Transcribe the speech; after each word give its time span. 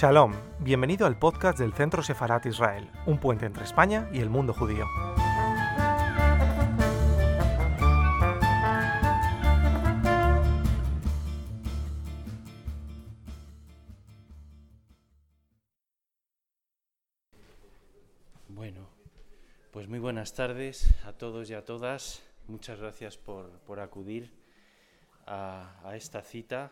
Shalom, 0.00 0.32
bienvenido 0.60 1.06
al 1.06 1.18
podcast 1.18 1.58
del 1.58 1.74
Centro 1.74 2.02
Sefarat 2.02 2.46
Israel, 2.46 2.90
un 3.04 3.18
puente 3.18 3.44
entre 3.44 3.64
España 3.64 4.08
y 4.14 4.20
el 4.20 4.30
mundo 4.30 4.54
judío. 4.54 4.86
Bueno, 18.48 18.88
pues 19.70 19.86
muy 19.86 19.98
buenas 19.98 20.32
tardes 20.32 20.94
a 21.04 21.12
todos 21.12 21.50
y 21.50 21.52
a 21.52 21.66
todas. 21.66 22.22
Muchas 22.48 22.80
gracias 22.80 23.18
por, 23.18 23.50
por 23.66 23.80
acudir 23.80 24.32
a, 25.26 25.78
a 25.84 25.94
esta 25.94 26.22
cita 26.22 26.70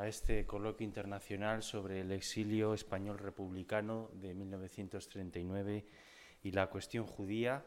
a 0.00 0.08
este 0.08 0.46
coloquio 0.46 0.86
internacional 0.86 1.62
sobre 1.62 2.00
el 2.00 2.10
exilio 2.12 2.72
español 2.72 3.18
republicano 3.18 4.08
de 4.14 4.32
1939 4.32 5.84
y 6.42 6.52
la 6.52 6.68
cuestión 6.68 7.04
judía, 7.04 7.62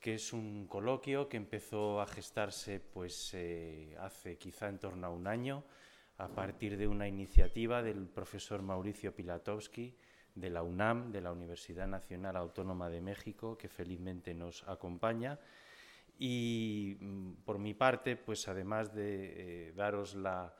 que 0.00 0.14
es 0.14 0.32
un 0.32 0.66
coloquio 0.68 1.28
que 1.28 1.36
empezó 1.36 2.00
a 2.00 2.06
gestarse 2.06 2.80
pues, 2.80 3.34
eh, 3.34 3.94
hace 4.00 4.38
quizá 4.38 4.70
en 4.70 4.78
torno 4.78 5.06
a 5.06 5.10
un 5.10 5.26
año, 5.26 5.64
a 6.16 6.28
partir 6.28 6.78
de 6.78 6.88
una 6.88 7.08
iniciativa 7.08 7.82
del 7.82 8.08
profesor 8.08 8.62
Mauricio 8.62 9.14
Pilatowski 9.14 9.94
de 10.34 10.48
la 10.48 10.62
UNAM, 10.62 11.12
de 11.12 11.20
la 11.20 11.30
Universidad 11.30 11.86
Nacional 11.86 12.36
Autónoma 12.36 12.88
de 12.88 13.02
México, 13.02 13.58
que 13.58 13.68
felizmente 13.68 14.32
nos 14.32 14.66
acompaña. 14.66 15.38
Y 16.18 16.96
mm, 16.98 17.32
por 17.44 17.58
mi 17.58 17.74
parte, 17.74 18.16
pues 18.16 18.48
además 18.48 18.94
de 18.94 19.68
eh, 19.68 19.72
daros 19.72 20.14
la, 20.14 20.54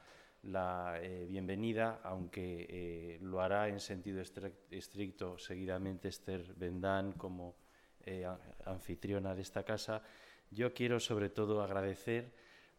la 0.46 0.98
eh, 1.02 1.26
bienvenida, 1.28 2.00
aunque 2.04 2.66
eh, 2.68 3.18
lo 3.20 3.40
hará 3.40 3.68
en 3.68 3.80
sentido 3.80 4.22
estricto 4.70 5.38
seguidamente 5.38 6.08
Esther 6.08 6.54
Bendán 6.54 7.12
como 7.12 7.56
eh, 8.04 8.26
anfitriona 8.64 9.34
de 9.34 9.42
esta 9.42 9.64
casa. 9.64 10.02
Yo 10.50 10.72
quiero 10.72 11.00
sobre 11.00 11.30
todo 11.30 11.62
agradecer 11.62 12.32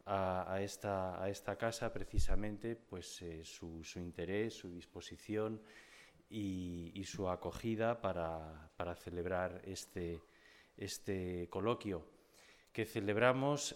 a, 0.06 0.60
esta, 0.62 1.22
a 1.22 1.30
esta, 1.30 1.58
casa 1.58 1.92
precisamente 1.92 2.78
pues, 2.78 3.22
su, 3.44 3.82
interés, 3.96 4.54
su 4.54 4.70
disposición 4.70 5.62
y, 6.30 7.04
su 7.04 7.28
acogida 7.28 8.00
para, 8.00 8.72
para 8.78 8.96
celebrar 8.96 9.62
este, 9.66 10.22
este, 10.78 11.50
coloquio 11.50 12.06
que 12.72 12.86
celebramos 12.86 13.76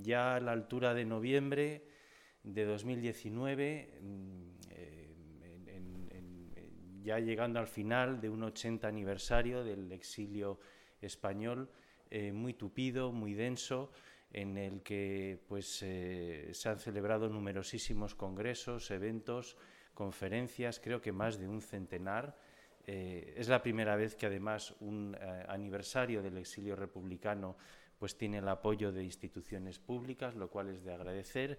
ya 0.00 0.36
a 0.36 0.40
la 0.40 0.52
altura 0.52 0.94
de 0.94 1.04
noviembre 1.04 1.93
de 2.44 2.64
2019, 2.66 3.88
mm, 4.00 4.42
eh, 4.70 5.14
ya 7.02 7.18
llegando 7.18 7.58
al 7.58 7.66
final 7.66 8.20
de 8.20 8.30
un 8.30 8.42
80 8.42 8.86
aniversario 8.86 9.64
del 9.64 9.90
exilio 9.92 10.60
español, 11.00 11.70
eh, 12.10 12.32
muy 12.32 12.54
tupido, 12.54 13.12
muy 13.12 13.34
denso, 13.34 13.90
en 14.30 14.56
el 14.56 14.82
que 14.82 15.38
pues, 15.48 15.82
eh, 15.82 16.50
se 16.52 16.68
han 16.68 16.78
celebrado 16.78 17.28
numerosísimos 17.28 18.14
congresos, 18.14 18.90
eventos, 18.90 19.56
conferencias, 19.92 20.80
creo 20.80 21.00
que 21.00 21.12
más 21.12 21.38
de 21.38 21.48
un 21.48 21.60
centenar. 21.62 22.36
es 22.86 23.48
la 23.48 23.62
primera 23.62 23.96
vez 23.96 24.14
que 24.14 24.26
además 24.26 24.74
un 24.80 25.16
aniversario 25.48 26.22
del 26.22 26.36
exilio 26.36 26.76
republicano 26.76 27.56
pues 27.98 28.18
tiene 28.18 28.38
el 28.38 28.48
apoyo 28.48 28.92
de 28.92 29.02
instituciones 29.04 29.78
públicas, 29.78 30.34
lo 30.34 30.50
cual 30.50 30.68
es 30.68 30.84
de 30.84 30.92
agradecer. 30.92 31.58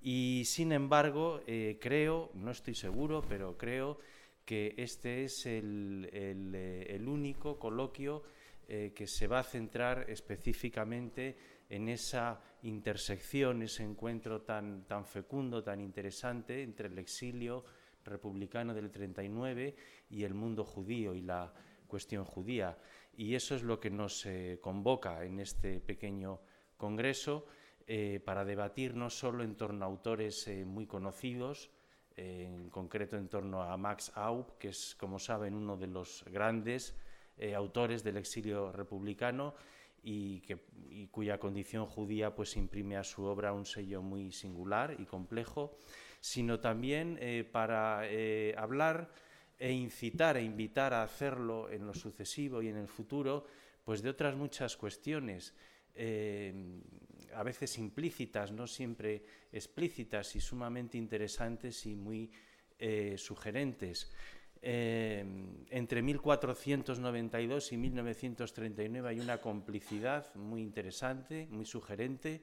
Y 0.00 0.44
sin 0.44 0.72
embargo, 0.72 1.40
eh, 1.46 1.78
creo, 1.80 2.30
no 2.34 2.52
estoy 2.52 2.74
seguro, 2.74 3.24
pero 3.28 3.56
creo 3.58 3.98
que 4.44 4.74
este 4.78 5.24
es 5.24 5.44
el, 5.46 6.08
eh, 6.12 7.02
único 7.04 7.58
coloquio 7.58 8.22
eh, 8.68 8.92
que 8.94 9.06
se 9.06 9.26
va 9.26 9.40
a 9.40 9.44
centrar 9.44 10.08
específicamente 10.08 11.36
en 11.68 11.88
esa 11.88 12.40
intersección, 12.62 13.62
ese 13.62 13.82
encuentro 13.82 14.42
tan, 14.42 14.84
tan 14.86 15.04
fecundo, 15.04 15.62
tan 15.62 15.80
interesante 15.80 16.62
entre 16.62 16.88
el 16.88 16.98
exilio 16.98 17.64
republicano 18.04 18.72
del 18.72 18.90
39 18.90 19.74
y 20.10 20.22
el 20.22 20.32
mundo 20.32 20.64
judío 20.64 21.14
y 21.14 21.22
la 21.22 21.52
cuestión 21.86 22.24
judía. 22.24 22.78
Y 23.16 23.34
eso 23.34 23.54
es 23.54 23.62
lo 23.62 23.80
que 23.80 23.90
nos 23.90 24.26
convoca 24.60 25.24
en 25.24 25.40
este 25.40 25.80
pequeño 25.80 26.40
congreso 26.76 27.46
eh, 27.90 28.20
para 28.22 28.44
debatir 28.44 28.94
no 28.94 29.08
solo 29.08 29.42
en 29.42 29.54
torno 29.54 29.82
a 29.82 29.88
autores 29.88 30.46
eh, 30.46 30.66
muy 30.66 30.86
conocidos, 30.86 31.70
eh, 32.16 32.44
en 32.46 32.68
concreto 32.68 33.16
en 33.16 33.28
torno 33.28 33.62
a 33.62 33.74
Max 33.78 34.12
Aub, 34.14 34.58
que 34.58 34.68
es, 34.68 34.94
como 34.94 35.18
saben, 35.18 35.54
uno 35.54 35.74
de 35.78 35.86
los 35.86 36.22
grandes 36.30 36.94
autores 37.54 38.02
del 38.02 38.16
exilio 38.16 38.72
republicano 38.72 39.54
y, 40.02 40.40
que, 40.40 40.58
cuya 41.10 41.38
condición 41.38 41.86
judía 41.86 42.34
pues, 42.34 42.56
imprime 42.56 42.96
a 42.96 43.04
su 43.04 43.22
obra 43.22 43.52
un 43.52 43.64
sello 43.64 44.02
muy 44.02 44.32
singular 44.32 44.96
y 44.98 45.06
complejo, 45.06 45.78
sino 46.20 46.58
también 46.58 47.16
para 47.52 48.02
hablar 48.56 49.08
e 49.56 49.70
incitar 49.70 50.36
e 50.36 50.42
invitar 50.42 50.92
a 50.92 51.04
hacerlo 51.04 51.70
en 51.70 51.86
lo 51.86 51.94
sucesivo 51.94 52.60
y 52.60 52.68
en 52.68 52.76
el 52.76 52.88
futuro, 52.88 53.46
pues 53.84 54.02
de 54.02 54.10
otras 54.10 54.34
muchas 54.34 54.76
cuestiones 54.76 55.54
a 57.34 57.42
veces 57.42 57.78
implícitas, 57.78 58.52
no 58.52 58.66
siempre 58.66 59.22
explícitas 59.52 60.34
y 60.36 60.40
sumamente 60.40 60.98
interesantes 60.98 61.86
y 61.86 61.94
muy 61.94 62.30
eh, 62.78 63.16
sugerentes. 63.18 64.10
Eh, 64.60 65.24
entre 65.70 66.02
1492 66.02 67.72
y 67.72 67.76
1939 67.76 69.08
hay 69.08 69.20
una 69.20 69.40
complicidad 69.40 70.34
muy 70.34 70.62
interesante, 70.62 71.46
muy 71.50 71.64
sugerente. 71.64 72.42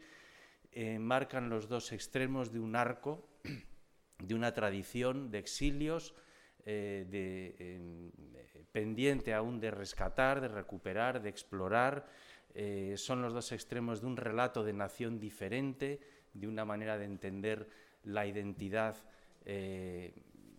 Eh, 0.72 1.00
marcan 1.00 1.50
los 1.50 1.68
dos 1.68 1.92
extremos 1.92 2.52
de 2.52 2.60
un 2.60 2.76
arco, 2.76 3.28
de 4.20 4.36
una 4.36 4.54
tradición 4.54 5.32
de 5.32 5.40
exilios, 5.40 6.16
pendiente 8.72 9.34
aún 9.34 9.60
de 9.60 9.70
rescatar, 9.70 10.42
de 10.42 10.48
recuperar, 10.48 11.22
de 11.22 11.30
explorar, 11.30 12.08
eh, 12.58 12.96
son 12.96 13.22
los 13.22 13.34
dos 13.34 13.52
extremos 13.52 14.00
de 14.00 14.08
un 14.08 14.16
relato 14.16 14.64
de 14.64 14.72
nación 14.72 15.20
diferente, 15.20 16.00
de 16.34 16.48
una 16.48 16.64
manera 16.64 16.98
de 16.98 17.04
entender 17.04 17.68
la 18.06 18.26
identidad, 18.26 18.96
eh, 19.44 20.14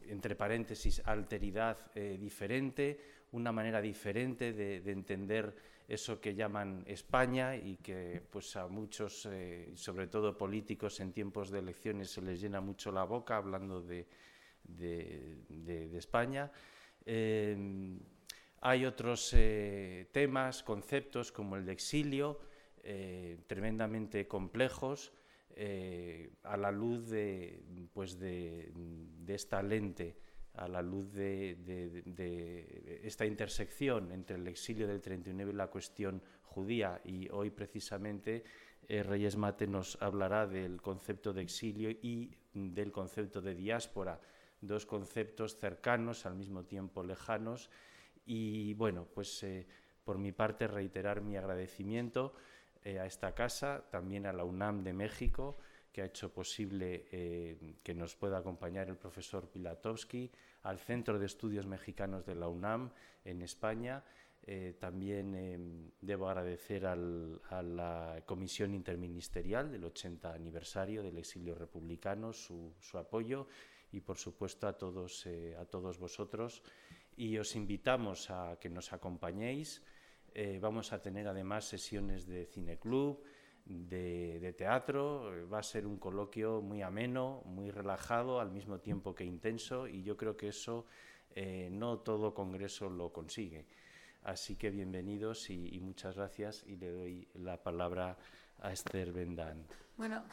entre 0.06 0.36
paréntesis, 0.36 1.00
alteridad 1.06 1.78
eh, 1.94 2.18
diferente, 2.20 3.00
una 3.32 3.50
manera 3.50 3.80
diferente 3.80 4.52
de, 4.52 4.76
entender 4.90 5.56
eso 5.88 6.20
que 6.20 6.34
llaman 6.34 6.84
España 6.86 7.56
y 7.56 7.76
que 7.76 8.22
pues 8.30 8.54
a 8.56 8.68
muchos, 8.68 9.28
sobre 9.74 10.06
todo 10.06 10.36
políticos 10.36 11.00
en 11.00 11.12
tiempos 11.12 11.50
de 11.50 11.60
elecciones, 11.60 12.10
se 12.10 12.20
les 12.20 12.40
llena 12.40 12.60
mucho 12.60 12.92
la 12.92 13.04
boca 13.04 13.36
hablando 13.36 13.80
de, 13.80 14.06
de 14.64 15.96
España. 15.96 16.50
Hay 18.60 18.84
otros 18.84 19.32
eh, 19.34 20.08
temas, 20.12 20.62
conceptos 20.62 21.30
como 21.30 21.56
el 21.56 21.66
de 21.66 21.72
exilio, 21.72 22.40
eh, 22.82 23.38
tremendamente 23.46 24.26
complejos, 24.26 25.12
eh, 25.54 26.32
a 26.42 26.56
la 26.56 26.70
luz 26.70 27.08
de, 27.08 27.62
pues 27.92 28.18
de, 28.18 28.72
esta 29.28 29.62
lente, 29.62 30.16
a 30.54 30.68
la 30.68 30.82
luz 30.82 31.12
de, 31.12 33.02
esta 33.04 33.26
intersección 33.26 34.10
entre 34.12 34.36
el 34.36 34.46
exilio 34.48 34.86
del 34.86 35.00
39 35.00 35.52
y 35.52 35.56
la 35.56 35.68
cuestión 35.68 36.22
judía. 36.42 37.00
Y 37.04 37.28
hoy 37.30 37.50
precisamente 37.50 38.44
Reyes 38.88 39.36
Mate 39.36 39.66
nos 39.66 40.00
hablará 40.00 40.46
del 40.46 40.80
concepto 40.80 41.32
de 41.32 41.42
exilio 41.42 41.90
y 41.90 42.36
del 42.52 42.90
concepto 42.90 43.42
de 43.42 43.54
diáspora, 43.54 44.20
dos 44.60 44.86
conceptos 44.86 45.56
cercanos, 45.56 46.24
al 46.24 46.36
mismo 46.36 46.64
tiempo 46.64 47.02
lejanos, 47.02 47.70
y 48.26 48.74
bueno, 48.74 49.06
pues 49.14 49.42
eh, 49.44 49.66
por 50.04 50.18
mi 50.18 50.32
parte 50.32 50.66
reiterar 50.66 51.20
mi 51.20 51.36
agradecimiento 51.36 52.34
eh, 52.84 52.98
a 52.98 53.06
esta 53.06 53.34
casa, 53.34 53.84
también 53.90 54.26
a 54.26 54.32
la 54.32 54.44
UNAM 54.44 54.82
de 54.82 54.92
México, 54.92 55.58
que 55.92 56.02
ha 56.02 56.06
hecho 56.06 56.32
posible 56.32 57.06
eh, 57.12 57.76
que 57.82 57.94
nos 57.94 58.16
pueda 58.16 58.38
acompañar 58.38 58.88
el 58.88 58.96
profesor 58.96 59.48
Pilatowski, 59.48 60.30
al 60.64 60.80
Centro 60.80 61.18
de 61.18 61.26
Estudios 61.26 61.66
Mexicanos 61.66 62.26
de 62.26 62.34
la 62.34 62.48
UNAM 62.48 62.90
en 63.24 63.42
España. 63.42 64.02
también 64.78 65.92
debo 66.00 66.28
agradecer 66.28 66.86
al, 66.86 67.40
a 67.50 67.62
la 67.62 68.22
Comisión 68.26 68.74
Interministerial 68.74 69.70
del 69.72 69.84
80 69.84 70.32
aniversario 70.32 71.02
del 71.02 71.18
exilio 71.18 71.54
republicano 71.54 72.32
su, 72.32 72.74
su 72.80 72.98
apoyo 72.98 73.46
y, 73.90 74.00
por 74.00 74.18
supuesto, 74.18 74.68
a 74.68 74.76
todos, 74.76 75.26
a 75.58 75.64
todos 75.64 75.98
vosotros 75.98 76.62
y 77.16 77.38
os 77.38 77.56
invitamos 77.56 78.30
a 78.30 78.58
que 78.60 78.68
nos 78.68 78.92
acompañéis. 78.92 79.82
Eh, 80.34 80.58
vamos 80.60 80.92
a 80.92 81.00
tener 81.00 81.26
además 81.26 81.64
sesiones 81.64 82.26
de 82.26 82.44
cineclub, 82.46 83.22
de, 83.64 84.54
teatro. 84.56 85.48
Va 85.50 85.60
a 85.60 85.62
ser 85.62 85.86
un 85.86 85.96
coloquio 85.96 86.60
muy 86.60 86.82
ameno, 86.82 87.42
muy 87.46 87.70
relajado, 87.70 88.38
al 88.38 88.50
mismo 88.50 88.78
tiempo 88.80 89.14
que 89.14 89.24
intenso, 89.24 89.88
y 89.88 90.02
yo 90.02 90.16
creo 90.16 90.36
que 90.36 90.48
eso 90.48 90.86
eh, 91.34 91.68
no 91.72 91.98
todo 92.00 92.34
congreso 92.34 92.90
lo 92.90 93.12
consigue. 93.12 93.66
Así 94.22 94.56
que 94.56 94.70
bienvenidos 94.70 95.50
y, 95.50 95.80
muchas 95.80 96.16
gracias 96.16 96.64
y 96.66 96.76
le 96.76 96.90
doy 96.90 97.28
la 97.34 97.62
palabra 97.62 98.16
a 98.58 98.72
Esther 98.72 99.12
Bendan. 99.12 99.64
Bueno. 99.96 100.24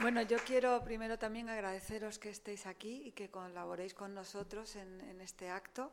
Bueno, 0.00 0.22
yo 0.22 0.38
quiero 0.46 0.82
primero 0.82 1.18
también 1.18 1.50
agradeceros 1.50 2.18
que 2.18 2.30
estéis 2.30 2.64
aquí 2.64 3.02
y 3.04 3.12
que 3.12 3.30
colaboréis 3.30 3.92
con 3.92 4.14
nosotros 4.14 4.74
en 4.76 5.20
este 5.20 5.50
acto. 5.50 5.92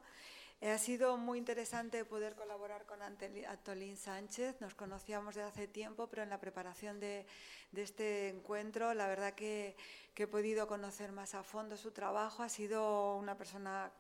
Eh, 0.60 0.72
ha 0.72 0.78
sido 0.78 1.18
muy 1.18 1.38
interesante 1.38 2.04
poder 2.04 2.34
colaborar 2.36 2.86
con 2.86 3.02
Antolín 3.02 3.98
Sánchez. 3.98 4.62
Nos 4.62 4.74
conocíamos 4.74 5.36
de 5.36 5.44
hace 5.44 5.68
tiempo, 5.68 6.08
pero 6.08 6.24
en 6.24 6.30
la 6.30 6.40
preparación 6.40 7.00
de, 7.00 7.28
este 7.76 8.30
encuentro, 8.30 8.94
la 8.94 9.08
verdad 9.08 9.34
que, 9.34 9.76
he 10.16 10.26
podido 10.26 10.68
conocer 10.68 11.12
más 11.12 11.36
a 11.36 11.44
fondo 11.44 11.78
su 11.78 11.92
trabajo. 11.92 12.42
Ha 12.42 12.50
sido 12.50 13.18
una 13.18 13.38
persona 13.38 13.92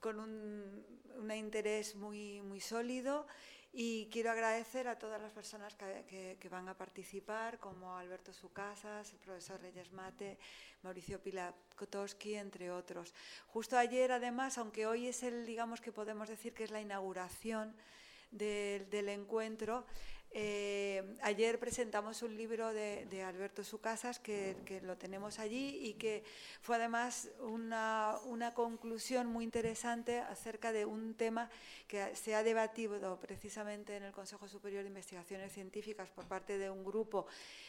con, 0.00 0.20
un, 0.20 0.84
un, 1.16 1.30
interés 1.32 1.96
muy 1.96 2.60
sólido 2.60 3.26
y 3.72 4.08
quiero 4.10 4.30
agradecer 4.30 4.88
a 4.88 4.98
todas 4.98 5.20
las 5.20 5.32
personas 5.32 5.74
que, 5.74 6.48
van 6.50 6.68
a 6.68 6.76
participar, 6.76 7.58
como 7.58 7.96
Alberto 7.96 8.32
Sucasas, 8.32 9.12
el 9.12 9.18
profesor 9.18 9.60
Reyes 9.60 9.92
Mate, 9.92 10.38
Mauricio 10.82 11.20
Pilakotowski, 11.20 12.34
entre 12.34 12.70
otros. 12.70 13.14
Justo 13.48 13.76
ayer, 13.76 14.12
además, 14.12 14.58
aunque 14.58 14.86
hoy 14.86 15.08
es 15.08 15.22
el, 15.22 15.44
digamos 15.44 15.80
que 15.80 15.92
podemos 15.92 16.28
decir 16.28 16.54
que 16.54 16.64
es 16.64 16.70
la 16.70 16.80
inauguración 16.80 17.74
del 18.30 19.08
encuentro, 19.08 19.86
eh, 20.30 21.16
ayer 21.22 21.58
presentamos 21.58 22.22
un 22.22 22.36
libro 22.36 22.72
de, 22.72 23.22
Alberto 23.26 23.64
Sucasas 23.64 24.18
que, 24.18 24.56
que, 24.66 24.80
lo 24.82 24.96
tenemos 24.98 25.38
allí 25.38 25.80
y 25.82 25.94
que 25.94 26.22
fue 26.60 26.76
además 26.76 27.30
una, 27.40 28.18
conclusión 28.54 29.26
muy 29.26 29.44
interesante 29.44 30.20
acerca 30.20 30.72
de 30.72 30.84
un 30.84 31.14
tema 31.14 31.50
que 31.86 32.14
se 32.14 32.34
ha 32.34 32.42
debatido 32.42 33.18
precisamente 33.18 33.96
en 33.96 34.02
el 34.02 34.12
Consejo 34.12 34.48
Superior 34.48 34.82
de 34.82 34.88
Investigaciones 34.88 35.52
Científicas 35.52 36.10
por 36.10 36.26
parte 36.26 36.58
de 36.58 36.68
un 36.68 36.84
grupo 36.84 37.26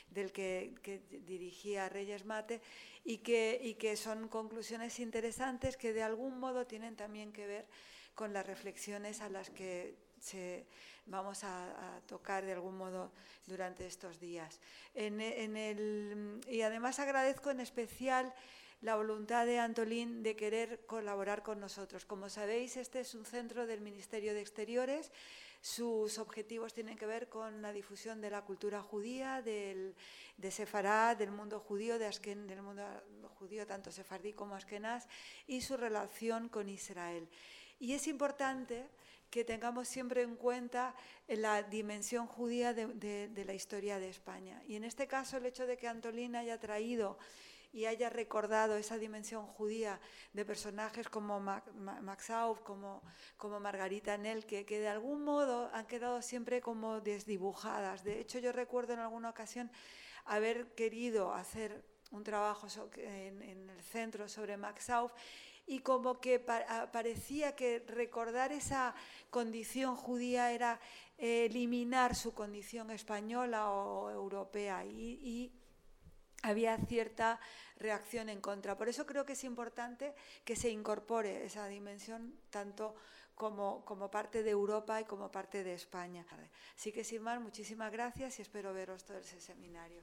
del 0.10 0.32
que, 0.32 0.76
que 0.84 1.02
dirigía 1.26 1.88
Reyes 1.88 2.26
Mate 2.26 2.62
y 3.06 3.20
que, 3.20 3.60
y 3.64 3.76
que 3.76 3.96
son 3.96 4.28
conclusiones 4.28 5.00
interesantes 5.00 5.78
que 5.78 5.94
de 5.94 6.04
algún 6.04 6.40
modo 6.40 6.68
tienen 6.68 6.96
también 6.96 7.32
que 7.32 7.48
ver 7.48 7.68
con 8.16 8.34
las 8.34 8.46
reflexiones 8.46 9.22
a 9.22 9.30
las 9.30 9.50
que 9.50 9.96
se 10.20 10.66
vamos 11.10 11.44
a, 11.44 12.02
tocar 12.08 12.46
de 12.46 12.54
algún 12.54 12.78
modo 12.78 13.12
durante 13.46 13.86
estos 13.86 14.20
días. 14.20 14.60
y 14.96 16.62
además 16.62 17.00
agradezco 17.00 17.52
en 17.52 17.60
especial 17.60 18.34
la 18.82 18.96
voluntad 18.96 19.46
de 19.46 19.60
Antolín 19.60 20.24
de 20.24 20.36
querer 20.36 20.86
colaborar 20.86 21.44
con 21.44 21.60
nosotros. 21.60 22.06
Como 22.06 22.30
sabéis, 22.30 22.78
este 22.78 23.02
es 23.02 23.14
un 23.14 23.26
centro 23.26 23.68
del 23.68 23.82
Ministerio 23.82 24.34
de 24.34 24.42
Exteriores. 24.42 25.12
Sus 25.62 26.18
objetivos 26.20 26.74
tienen 26.74 26.98
que 26.98 27.06
ver 27.06 27.28
con 27.28 27.62
la 27.62 27.74
difusión 27.74 28.22
de 28.22 28.30
la 28.30 28.44
cultura 28.44 28.82
judía, 28.82 29.42
del, 29.42 29.94
de 30.38 30.52
Sefarad, 30.52 31.18
del 31.18 31.32
mundo 31.32 31.60
judío, 31.60 32.00
de 32.00 32.06
Asken, 32.06 32.48
del 32.48 32.62
mundo 32.62 32.84
judío, 33.38 33.68
tanto 33.68 33.92
sefardí 33.92 34.32
como 34.32 34.56
askenaz, 34.56 35.08
y 35.48 35.60
su 35.60 35.76
relación 35.76 36.48
con 36.48 36.70
Israel. 36.70 37.28
Y 37.78 37.94
es 37.94 38.08
importante 38.08 38.88
que 39.30 39.44
tengamos 39.44 39.88
siempre 39.88 40.24
en 40.24 40.36
cuenta 40.36 40.96
la 41.28 41.62
dimensión 41.64 42.28
judía 42.28 42.74
de, 42.74 43.44
la 43.46 43.54
historia 43.54 44.00
de 44.00 44.10
España. 44.10 44.62
Y 44.68 44.76
en 44.76 44.84
este 44.84 45.08
caso 45.08 45.38
el 45.38 45.46
hecho 45.46 45.68
de 45.68 45.78
que 45.78 45.88
Antolín 45.88 46.36
haya 46.36 46.60
traído 46.60 47.18
y 47.72 47.86
haya 47.86 48.10
recordado 48.10 48.78
esa 48.78 48.98
dimensión 48.98 49.46
judía 49.46 50.00
de 50.34 50.44
personajes 50.44 51.08
como 51.08 51.40
Max 51.40 52.32
Auf, 52.32 52.62
como, 52.62 53.02
Margarita 53.60 54.18
Nell, 54.18 54.46
que, 54.46 54.64
de 54.66 54.88
algún 54.88 55.24
modo 55.24 55.70
han 55.74 55.86
quedado 55.86 56.22
siempre 56.24 56.62
como 56.62 57.00
desdibujadas. 57.00 58.04
De 58.04 58.20
hecho, 58.20 58.40
yo 58.40 58.52
recuerdo 58.52 58.94
en 58.94 59.00
alguna 59.00 59.30
ocasión 59.30 59.72
haber 60.26 60.74
querido 60.74 61.34
hacer 61.34 61.84
un 62.10 62.24
trabajo 62.24 62.66
en, 62.96 63.44
en 63.44 63.70
el 63.70 63.84
centro 63.84 64.28
sobre 64.28 64.58
Max 64.58 64.90
Auf 64.90 65.14
y 65.70 65.82
como 65.82 66.20
que 66.20 66.40
parecía 66.40 67.56
que 67.56 67.86
recordar 67.88 68.52
esa 68.52 68.96
condición 69.30 69.96
judía 69.96 70.52
era 70.52 70.80
eliminar 71.16 72.16
su 72.16 72.34
condición 72.34 72.90
española 72.90 73.70
o 73.70 74.10
europea 74.10 74.84
y, 74.84 75.54
había 76.42 76.78
cierta 76.78 77.38
reacción 77.76 78.30
en 78.30 78.40
contra. 78.40 78.78
Por 78.78 78.88
eso 78.88 79.06
creo 79.06 79.26
que 79.26 79.34
es 79.34 79.44
importante 79.44 80.16
que 80.46 80.56
se 80.56 80.70
incorpore 80.70 81.44
esa 81.44 81.68
dimensión 81.68 82.34
tanto 82.50 82.96
como, 83.36 83.84
como, 83.84 84.10
parte 84.10 84.42
de 84.42 84.52
Europa 84.52 85.02
y 85.02 85.04
como 85.04 85.30
parte 85.30 85.66
de 85.66 85.74
España. 85.74 86.26
Así 86.78 86.94
que 86.94 87.04
sin 87.04 87.24
más, 87.24 87.42
muchísimas 87.42 87.92
gracias 87.92 88.40
y 88.40 88.42
espero 88.42 88.74
veros 88.74 89.04
todo 89.04 89.18
ese 89.18 89.42
seminario. 89.42 90.02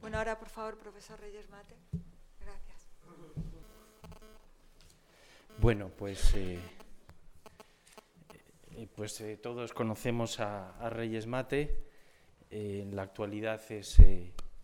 Bueno, 0.00 0.18
ahora 0.18 0.38
por 0.38 0.48
favor, 0.48 0.78
profesor 0.78 1.18
Reyes 1.18 1.50
Mate. 1.50 1.74
Bueno, 5.60 5.90
pues, 5.94 6.34
eh, 6.36 6.58
eh, 8.76 8.88
pues 8.96 9.20
eh, 9.20 9.36
todos 9.36 9.74
conocemos 9.74 10.40
a, 10.40 10.88
Reyes 10.88 11.26
Mate. 11.26 11.84
en 12.48 12.96
la 12.96 13.02
actualidad 13.02 13.60
es 13.70 13.98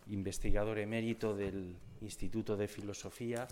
investigador 0.07 0.79
emérito 0.79 1.37
del 1.37 1.77
Instituto 2.01 2.57
de 2.57 2.67
Filosofía 2.67 3.47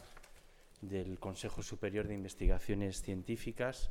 del 0.81 1.19
Consejo 1.19 1.63
Superior 1.63 2.09
de 2.09 2.15
Investigaciones 2.15 3.03
Científicas, 3.03 3.91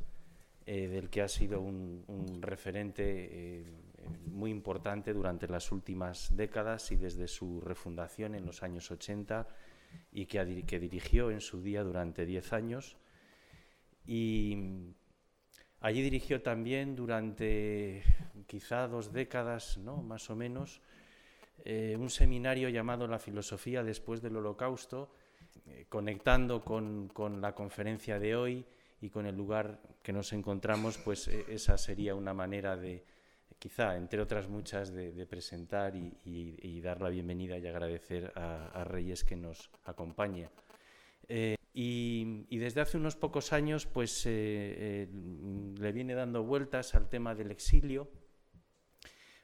del 0.66 1.12
que 1.12 1.22
ha 1.22 1.28
sido 1.28 1.62
un, 1.62 2.40
referente 2.42 3.66
muy 4.26 4.50
importante 4.50 5.14
durante 5.14 5.48
las 5.48 5.72
últimas 5.72 6.36
décadas 6.36 6.92
y 6.92 6.96
desde 6.96 7.28
su 7.28 7.62
refundación 7.62 8.34
en 8.34 8.48
los 8.48 8.64
años 8.64 8.90
80 8.90 9.48
y 10.12 10.26
que, 10.26 10.80
dirigió 10.80 11.30
en 11.30 11.40
su 11.40 11.62
día 11.62 11.84
durante 11.84 12.26
10 12.26 12.54
años 12.54 12.98
y 14.06 14.58
allí 15.80 16.02
dirigió 16.02 16.42
también 16.42 16.96
durante 16.96 18.04
quizá 18.48 18.88
dos 18.88 19.12
décadas, 19.12 19.78
¿no? 19.78 19.98
más 19.98 20.30
o 20.30 20.36
menos, 20.36 20.82
eh, 21.66 21.96
un 22.00 22.10
seminario 22.10 22.70
llamado 22.70 23.08
La 23.08 23.20
filosofía 23.20 23.84
después 23.84 24.22
del 24.22 24.38
holocausto, 24.38 25.14
eh, 25.68 25.86
conectando 25.88 26.62
con, 26.62 27.08
con, 27.10 27.40
la 27.40 27.54
conferencia 27.54 28.20
de 28.20 28.36
hoy 28.36 28.66
y 29.02 29.10
con 29.10 29.26
el 29.26 29.36
lugar 29.36 29.80
que 30.02 30.12
nos 30.12 30.34
encontramos, 30.34 30.98
pues 30.98 31.28
eh, 31.28 31.46
esa 31.50 31.78
sería 31.78 32.16
una 32.16 32.34
manera 32.34 32.76
de, 32.76 33.04
quizá, 33.60 33.96
entre 33.96 34.20
otras 34.22 34.50
muchas, 34.50 34.94
de, 34.94 35.26
presentar 35.26 35.96
y, 35.96 36.82
dar 36.82 37.02
la 37.02 37.10
bienvenida 37.10 37.58
y 37.58 37.66
agradecer 37.66 38.34
a, 38.36 38.84
Reyes 38.84 39.24
que 39.24 39.38
nos 39.38 39.70
acompaña. 39.86 40.50
Y, 41.76 42.56
desde 42.60 42.82
hace 42.82 42.98
unos 42.98 43.16
pocos 43.16 43.52
años 43.52 43.88
pues, 43.88 44.28
eh, 44.28 44.30
eh, 44.32 45.10
le 45.80 45.92
viene 45.92 46.14
dando 46.14 46.44
vueltas 46.44 46.94
al 46.94 47.10
tema 47.10 47.34
del 47.34 47.50
exilio 47.50 48.12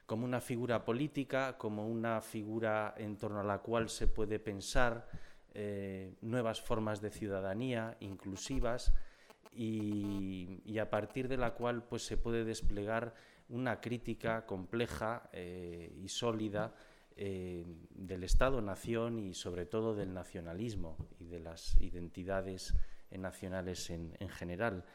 como 0.06 0.26
una 0.26 0.40
figura 0.40 0.86
política, 0.86 1.58
como 1.58 1.88
una 1.88 2.22
figura 2.22 2.94
en 2.98 3.18
torno 3.18 3.40
a 3.40 3.44
la 3.44 3.60
cual 3.60 3.90
se 3.90 4.08
puede 4.08 4.40
pensar 4.40 5.08
eh, 5.54 6.16
nuevas 6.22 6.62
formas 6.62 7.02
de 7.02 7.12
ciudadanía 7.12 7.98
inclusivas 8.00 8.94
y, 9.52 10.78
a 10.80 10.90
partir 10.90 11.28
de 11.28 11.38
la 11.38 11.54
cual 11.54 11.84
pues, 11.84 12.04
se 12.04 12.18
puede 12.18 12.44
desplegar 12.44 13.14
una 13.50 13.82
crítica 13.82 14.46
compleja 14.46 15.30
y 15.34 16.08
sólida 16.08 16.74
eh, 17.22 17.66
del 17.90 18.24
Estado-nación 18.24 19.20
y 19.20 19.34
sobre 19.34 19.66
todo 19.66 19.94
del 19.94 20.14
nacionalismo 20.14 20.96
y 21.20 21.26
de 21.26 21.42
las 21.42 21.76
identidades 21.82 22.74
nacionales 23.12 23.90
en, 23.90 24.30
general. 24.30 24.86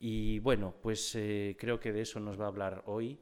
Y 0.00 0.40
bueno, 0.40 0.74
pues 0.82 1.14
eh, 1.14 1.56
creo 1.56 1.78
que 1.78 1.92
de 1.92 2.00
eso 2.00 2.18
nos 2.18 2.40
va 2.40 2.46
a 2.46 2.48
hablar 2.48 2.82
hoy, 2.86 3.20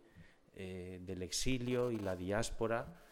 eh, 0.55 1.01
del 1.03 1.21
exilio 1.21 1.91
y 1.91 1.99
la 1.99 2.17
diáspora, 2.17 3.03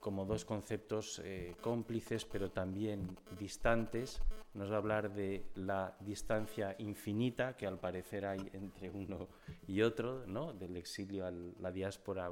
como 0.00 0.26
dos 0.26 0.44
conceptos 0.44 1.22
cómplices 1.62 2.26
pero 2.26 2.50
también 2.50 3.16
distantes. 3.38 4.20
Nos 4.52 4.70
va 4.70 4.74
a 4.74 4.78
hablar 4.78 5.14
de 5.14 5.46
la 5.54 5.96
distancia 6.00 6.76
infinita 6.78 7.56
que 7.56 7.66
al 7.66 7.80
parecer 7.80 8.26
hay 8.26 8.50
entre 8.52 8.90
uno 8.90 9.28
y 9.66 9.80
otro, 9.80 10.26
¿no? 10.26 10.52
del 10.52 10.76
exilio 10.76 11.24
a 11.24 11.30
la 11.30 11.72
diáspora, 11.72 12.28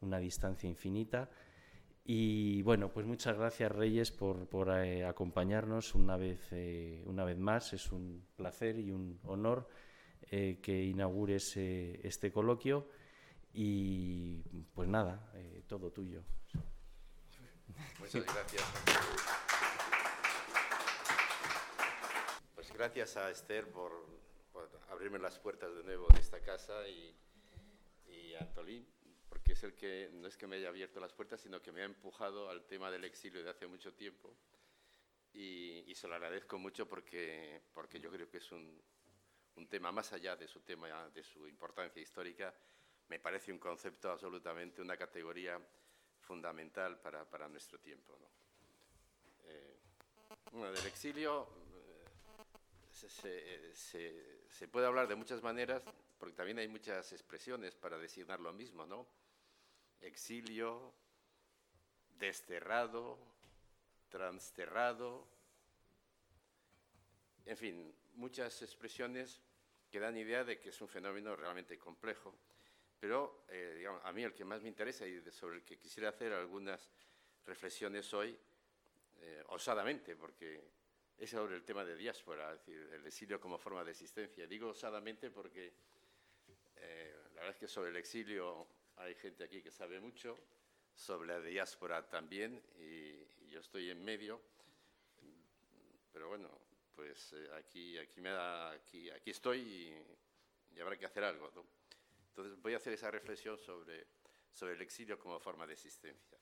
una 0.00 0.18
distancia 0.18 0.68
infinita. 0.68 1.30
Y 2.08 2.62
bueno, 2.62 2.92
pues 2.92 3.04
muchas 3.04 3.36
gracias 3.36 3.72
Reyes 3.72 4.12
por, 4.12 4.46
eh, 4.76 5.04
acompañarnos 5.04 5.94
una 5.96 6.16
vez, 6.16 6.38
eh, 6.52 7.02
una 7.06 7.24
vez 7.24 7.36
más. 7.36 7.72
Es 7.72 7.90
un 7.90 8.24
placer 8.36 8.78
y 8.78 8.92
un 8.92 9.18
honor 9.24 9.68
eh, 10.30 10.60
que 10.62 10.84
inaugures 10.84 11.56
este 11.56 12.30
coloquio. 12.30 12.88
Y 13.52 14.40
pues 14.74 14.88
nada, 14.88 15.32
todo 15.66 15.90
tuyo. 15.90 16.22
Muchas 17.98 18.24
gracias. 18.24 18.62
Pues 22.54 22.72
gracias 22.72 23.16
a 23.16 23.30
Esther 23.30 23.68
por, 23.68 23.90
abrirme 24.90 25.18
las 25.18 25.38
puertas 25.40 25.74
de 25.74 25.82
nuevo 25.82 26.06
de 26.14 26.20
esta 26.20 26.40
casa 26.40 26.86
y, 26.86 27.16
y 28.06 28.34
a 28.34 28.40
Antolín 28.40 28.86
porque 29.28 29.52
es 29.52 29.62
el 29.62 29.74
que 29.74 30.10
no 30.12 30.28
es 30.28 30.36
que 30.36 30.46
me 30.46 30.56
haya 30.56 30.68
abierto 30.68 31.00
las 31.00 31.12
puertas, 31.12 31.40
sino 31.40 31.60
que 31.60 31.72
me 31.72 31.82
ha 31.82 31.84
empujado 31.84 32.48
al 32.48 32.66
tema 32.66 32.90
del 32.90 33.04
exilio 33.04 33.42
de 33.42 33.50
hace 33.50 33.66
mucho 33.66 33.92
tiempo. 33.92 34.36
Y, 35.32 35.94
se 35.94 36.08
lo 36.08 36.14
agradezco 36.14 36.58
mucho 36.58 36.86
porque, 36.86 37.62
porque 37.72 38.00
yo 38.00 38.10
creo 38.10 38.28
que 38.28 38.38
es 38.38 38.52
un, 38.52 38.82
un, 39.56 39.66
tema 39.66 39.92
más 39.92 40.12
allá 40.12 40.36
de 40.36 40.46
su 40.46 40.60
tema, 40.60 41.08
de 41.10 41.22
su 41.22 41.46
importancia 41.46 42.02
histórica, 42.02 42.54
me 43.08 43.18
parece 43.18 43.52
un 43.52 43.58
concepto 43.58 44.10
absolutamente, 44.10 44.82
una 44.82 44.96
categoría 44.96 45.60
fundamental 46.20 46.98
para, 47.00 47.28
para 47.28 47.48
nuestro 47.48 47.78
tiempo. 47.78 48.18
¿no? 48.18 48.28
Eh, 49.44 49.78
bueno, 50.52 50.72
del 50.72 50.86
exilio 50.86 51.48
eh, 51.74 52.04
se, 52.90 53.74
se, 53.74 54.48
se, 54.48 54.68
puede 54.68 54.86
hablar 54.86 55.06
de 55.06 55.14
muchas 55.14 55.42
maneras, 55.42 55.82
porque 56.18 56.34
también 56.34 56.58
hay 56.58 56.68
muchas 56.68 57.12
expresiones 57.12 57.74
para 57.74 57.98
designar 57.98 58.40
lo 58.40 58.52
mismo, 58.52 58.86
¿no? 58.86 59.06
exilio, 60.00 60.94
desterrado, 62.18 63.18
transterrado, 64.08 65.28
en 67.44 67.56
fin, 67.56 67.94
muchas 68.14 68.60
expresiones 68.62 69.40
que 69.90 70.00
dan 70.00 70.16
idea 70.16 70.44
de 70.44 70.58
que 70.58 70.70
es 70.70 70.80
un 70.80 70.88
fenómeno 70.88 71.36
realmente 71.36 71.78
complejo, 71.78 72.34
pero 72.98 73.44
eh, 73.48 73.86
a 74.02 74.12
mí 74.12 74.24
el 74.24 74.34
que 74.34 74.44
más 74.44 74.62
me 74.62 74.68
interesa 74.68 75.06
y 75.06 75.20
sobre 75.30 75.58
el 75.58 75.64
que 75.64 75.78
quisiera 75.78 76.08
hacer 76.08 76.32
algunas 76.32 76.90
reflexiones 77.44 78.12
hoy, 78.14 78.36
eh, 79.20 79.44
osadamente, 79.48 80.16
porque 80.16 80.64
es 81.16 81.30
sobre 81.30 81.56
el 81.56 81.64
tema 81.64 81.84
de 81.84 81.96
diáspora, 81.96 82.52
es 82.52 82.58
decir, 82.60 82.90
el 82.92 83.06
exilio 83.06 83.40
como 83.40 83.58
forma 83.58 83.84
de 83.84 83.92
existencia. 83.92 84.46
Digo 84.46 84.70
osadamente 84.70 85.30
porque 85.30 85.72
eh, 86.76 87.14
la 87.34 87.42
verdad 87.42 87.50
es 87.50 87.56
que 87.56 87.68
sobre 87.68 87.90
el 87.90 87.96
exilio 87.96 88.66
hay 88.96 89.14
gente 89.14 89.44
aquí 89.44 89.62
que 89.62 89.70
sabe 89.70 90.00
mucho, 90.00 90.38
sobre 90.94 91.28
la 91.28 91.40
diáspora 91.40 92.08
también, 92.08 92.62
y, 92.78 93.24
yo 93.48 93.60
estoy 93.60 93.90
en 93.90 94.04
medio, 94.04 94.40
pero 96.12 96.28
bueno, 96.28 96.50
pues 96.94 97.32
eh, 97.32 97.48
aquí, 97.54 97.96
aquí, 97.96 98.20
me 98.20 98.30
da, 98.30 98.72
aquí, 98.72 99.08
aquí 99.10 99.30
estoy 99.30 99.60
y, 100.74 100.80
habrá 100.80 100.98
que 100.98 101.06
hacer 101.06 101.24
algo. 101.24 101.50
Entonces 102.28 102.60
voy 102.60 102.74
a 102.74 102.76
hacer 102.76 102.92
esa 102.92 103.10
reflexión 103.10 103.56
sobre, 103.56 104.06
sobre 104.52 104.74
el 104.74 104.82
exilio 104.82 105.18
como 105.18 105.38
forma 105.40 105.66
de 105.66 105.72
existencia. 105.72 106.38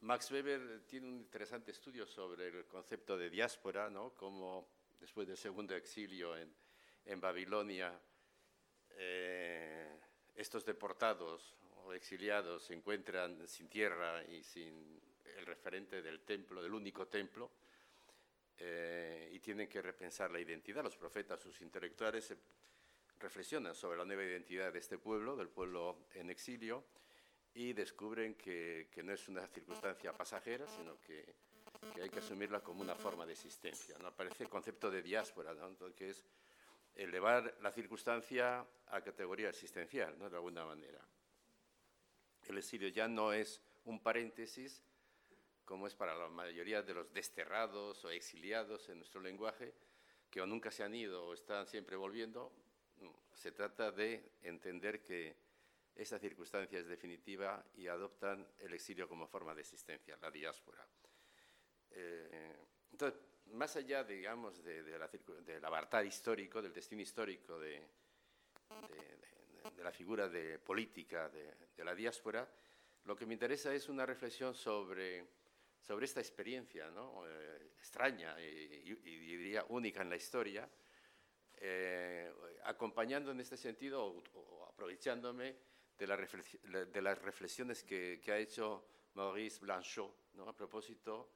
Max 0.00 0.30
Weber 0.32 0.86
tiene 0.86 1.06
un 1.06 1.18
interesante 1.18 1.70
estudio 1.70 2.06
sobre 2.06 2.48
el 2.48 2.66
concepto 2.66 3.16
de 3.18 3.30
diáspora, 3.30 3.90
¿no? 3.90 4.14
como 4.14 4.66
después 4.98 5.28
del 5.28 5.36
segundo 5.36 5.76
exilio 5.76 6.36
en, 6.36 6.52
en 7.04 7.20
Babilonia, 7.20 8.00
eh, 9.02 9.98
estos 10.36 10.62
deportados 10.66 11.54
exiliados 11.94 12.64
se 12.64 12.74
encuentran 12.74 13.48
sin 13.48 13.68
tierra 13.68 14.22
y 14.24 14.42
sin 14.42 15.00
el 15.38 15.46
referente 15.46 16.02
del 16.02 16.20
templo, 16.20 16.62
del 16.62 16.74
único 16.74 17.08
templo, 17.08 17.50
eh, 18.58 19.30
y 19.32 19.38
tienen 19.38 19.68
que 19.68 19.80
repensar 19.80 20.30
la 20.30 20.38
identidad. 20.38 20.84
Los 20.84 20.98
profetas, 20.98 21.40
sus 21.40 21.62
intelectuales, 21.62 22.34
reflexionan 23.18 23.74
sobre 23.74 23.96
la 23.96 24.04
nueva 24.04 24.22
identidad 24.22 24.70
de 24.70 24.80
este 24.80 24.98
pueblo, 24.98 25.34
del 25.34 25.48
pueblo 25.48 25.96
en 26.14 26.28
exilio, 26.28 26.84
y 27.54 27.72
descubren 27.72 28.34
que, 28.34 28.88
no 29.02 29.12
es 29.12 29.28
una 29.28 29.46
circunstancia 29.46 30.12
pasajera, 30.12 30.66
sino 30.68 31.00
que, 31.00 31.34
hay 32.00 32.10
que 32.10 32.18
asumirla 32.18 32.60
como 32.60 32.82
una 32.82 32.94
forma 32.94 33.24
de 33.24 33.32
existencia. 33.32 33.96
¿no? 33.98 34.08
Aparece 34.08 34.44
el 34.44 34.50
concepto 34.50 34.90
de 34.90 35.02
diáspora, 35.02 35.56
que 35.96 36.10
es 36.10 36.24
elevar 36.94 37.56
la 37.60 37.70
circunstancia 37.70 38.66
a 38.88 39.00
categoría 39.02 39.48
existencial, 39.48 40.18
¿no? 40.18 40.28
de 40.28 40.36
alguna 40.36 40.64
manera. 40.64 41.00
El 42.46 42.58
exilio 42.58 42.88
ya 42.88 43.08
no 43.08 43.32
es 43.32 43.62
un 43.84 44.02
paréntesis, 44.02 44.82
como 45.64 45.86
es 45.86 45.94
para 45.94 46.14
la 46.14 46.28
mayoría 46.28 46.82
de 46.82 46.94
los 46.94 47.12
desterrados 47.12 48.04
o 48.04 48.10
exiliados 48.10 48.88
en 48.88 48.98
nuestro 48.98 49.20
lenguaje, 49.20 49.72
que 50.28 50.40
o 50.40 50.46
nunca 50.46 50.70
se 50.70 50.82
han 50.82 50.94
ido 50.94 51.26
o 51.26 51.34
están 51.34 51.66
siempre 51.66 51.96
volviendo. 51.96 52.52
Se 53.32 53.52
trata 53.52 53.90
de 53.92 54.32
entender 54.42 55.02
que 55.02 55.36
esa 55.94 56.18
circunstancia 56.18 56.78
es 56.78 56.86
definitiva 56.86 57.64
y 57.74 57.86
adoptan 57.86 58.46
el 58.58 58.72
exilio 58.74 59.08
como 59.08 59.26
forma 59.26 59.54
de 59.54 59.60
existencia, 59.60 60.16
la 60.20 60.30
diáspora. 60.30 60.86
Eh, 61.90 62.56
entonces, 62.92 63.20
más 63.52 63.76
allá, 63.76 64.04
digamos, 64.04 64.62
de, 64.62 64.98
la, 64.98 65.08
del 65.44 65.64
avatar 65.64 66.04
histórico, 66.06 66.62
del 66.62 66.72
destino 66.72 67.02
histórico 67.02 67.58
de, 67.58 67.82
de 69.76 69.84
la 69.84 69.92
figura 69.92 70.28
de 70.28 70.58
política 70.58 71.28
de, 71.28 71.84
la 71.84 71.94
diáspora, 71.94 72.46
lo 73.04 73.16
que 73.16 73.24
me 73.24 73.32
interesa 73.32 73.74
es 73.74 73.88
una 73.88 74.04
reflexión 74.04 74.54
sobre, 74.54 75.26
sobre 75.80 76.04
esta 76.04 76.20
experiencia 76.20 76.90
¿no? 76.90 77.26
Eh, 77.26 77.72
extraña 77.78 78.38
y, 78.40 78.94
diría 78.94 79.64
única 79.70 80.02
en 80.02 80.10
la 80.10 80.16
historia, 80.16 80.68
eh, 81.56 82.30
acompañando 82.64 83.30
en 83.30 83.40
este 83.40 83.56
sentido 83.56 84.04
o, 84.34 84.66
aprovechándome 84.68 85.56
de, 85.96 86.06
la 86.06 86.16
de, 86.16 87.02
las 87.02 87.18
reflexiones 87.22 87.82
que, 87.82 88.20
que, 88.22 88.32
ha 88.32 88.38
hecho 88.38 88.84
Maurice 89.14 89.60
Blanchot 89.60 90.34
¿no? 90.34 90.48
a 90.48 90.54
propósito 90.54 91.30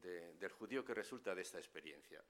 del 0.00 0.50
judío 0.52 0.84
que 0.84 0.94
resulta 0.94 1.34
de 1.34 1.42
esta 1.42 1.58
experiencia. 1.58 2.22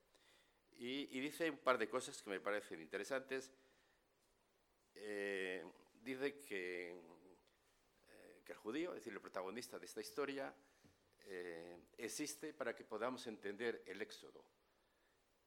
Y, 0.79 1.21
dice 1.21 1.51
un 1.51 1.59
par 1.59 1.79
de 1.79 1.89
cosas 1.89 2.21
que 2.23 2.31
me 2.31 2.41
parecen 2.41 2.81
interesantes 2.81 3.51
eh, 4.95 5.65
dice 6.03 6.41
que, 6.41 6.91
eh, 6.91 8.43
que, 8.45 8.53
el 8.53 8.59
judío, 8.59 8.91
es 8.91 8.97
decir, 8.97 9.13
el 9.13 9.21
protagonista 9.21 9.79
de 9.79 9.87
esta 9.87 10.01
historia, 10.01 10.55
eh, 11.27 11.79
existe 11.99 12.53
para 12.53 12.75
que 12.75 12.85
podamos 12.85 13.27
entender 13.27 13.83
el 13.87 14.01
éxodo 14.03 14.45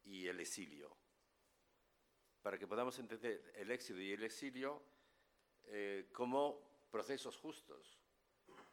y 0.05 0.27
el 0.27 0.39
exilio. 0.39 0.95
Para 2.41 2.57
que 2.57 2.67
podamos 2.67 2.97
entender 2.99 3.53
el 3.55 3.69
éxodo 3.71 3.99
y 3.99 4.13
el 4.13 4.23
exilio 4.23 4.81
como 6.13 6.87
procesos 6.89 7.37
justos 7.37 7.99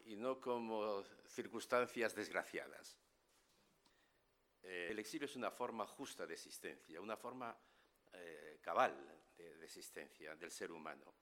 y 0.05 0.15
no 0.15 0.41
como 0.41 1.03
circunstancias 1.27 2.15
desgraciadas. 2.15 2.97
El 4.63 4.99
exilio 4.99 5.25
es 5.25 5.35
una 5.35 5.51
forma 5.51 5.85
justa 5.85 6.25
de 6.25 6.33
existencia, 6.33 6.99
una 6.99 7.17
forma 7.17 7.57
cabal, 8.61 8.93
de, 9.37 9.63
existencia 9.63 10.35
del 10.35 10.51
ser 10.51 10.71
humano. 10.71 11.13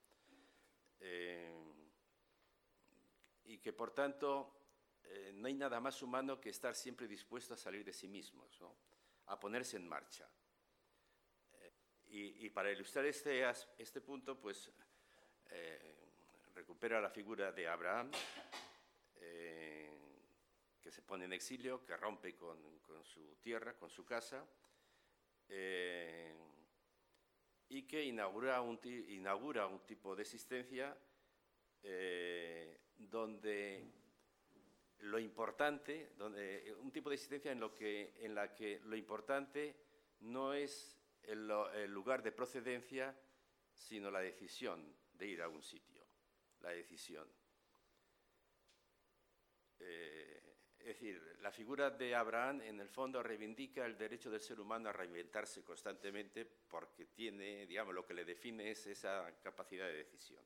Eh, 0.98 1.52
y 3.44 3.58
que 3.58 3.72
por 3.72 3.92
tanto 3.92 4.52
eh, 5.04 5.32
no 5.34 5.46
hay 5.46 5.54
nada 5.54 5.78
más 5.78 6.02
humano 6.02 6.40
que 6.40 6.50
estar 6.50 6.74
siempre 6.74 7.06
dispuesto 7.06 7.54
a 7.54 7.56
salir 7.56 7.84
de 7.84 7.92
sí 7.92 8.08
mismos, 8.08 8.60
a 9.26 9.38
ponerse 9.38 9.76
en 9.76 9.86
marcha. 9.86 10.28
Eh, 11.52 11.72
y, 12.08 12.50
para 12.50 12.72
ilustrar 12.72 13.04
este, 13.06 13.44
este 13.78 14.00
punto, 14.00 14.40
pues 14.40 14.72
recupera 16.54 17.00
la 17.00 17.10
figura 17.10 17.52
de 17.52 17.68
Abraham, 17.68 18.10
que 20.86 20.92
se 20.92 21.02
pone 21.02 21.24
en 21.24 21.32
exilio, 21.32 21.84
que 21.84 21.96
rompe 21.96 22.36
con, 22.36 22.56
su 23.02 23.34
tierra, 23.42 23.76
con 23.76 23.90
su 23.90 24.04
casa, 24.04 24.46
y 27.68 27.82
que 27.88 28.04
inaugura 28.04 28.60
un, 28.60 28.78
inaugura 29.08 29.66
un 29.66 29.80
tipo 29.80 30.14
de 30.14 30.22
existencia 30.22 30.96
eh, 31.82 32.78
donde 32.98 33.84
lo 34.98 35.18
importante, 35.18 36.12
donde, 36.16 36.72
un 36.78 36.92
tipo 36.92 37.08
de 37.08 37.16
existencia 37.16 37.50
en, 37.50 37.58
lo 37.58 37.74
que, 37.74 38.14
en 38.20 38.36
la 38.36 38.54
que 38.54 38.78
lo 38.84 38.94
importante 38.94 39.74
no 40.20 40.54
es 40.54 40.96
el, 41.24 41.48
lugar 41.88 42.22
de 42.22 42.30
procedencia, 42.30 43.12
sino 43.74 44.08
la 44.08 44.20
decisión 44.20 44.94
de 45.14 45.26
ir 45.26 45.42
a 45.42 45.48
un 45.48 45.64
sitio, 45.64 46.06
la 46.60 46.70
decisión. 46.70 47.28
Eh, 49.80 50.45
es 50.86 51.00
decir, 51.00 51.20
la 51.40 51.50
figura 51.50 51.90
de 51.90 52.14
Abraham 52.14 52.60
en 52.60 52.78
el 52.78 52.88
fondo 52.88 53.20
reivindica 53.20 53.84
el 53.84 53.98
derecho 53.98 54.30
del 54.30 54.40
ser 54.40 54.60
humano 54.60 54.88
a 54.88 54.92
reinventarse 54.92 55.64
constantemente 55.64 56.44
porque 56.44 57.06
tiene, 57.06 57.66
digamos, 57.66 57.92
lo 57.92 58.06
que 58.06 58.14
le 58.14 58.24
define 58.24 58.70
es 58.70 58.86
esa 58.86 59.36
capacidad 59.42 59.86
de 59.86 59.94
decisión. 59.94 60.44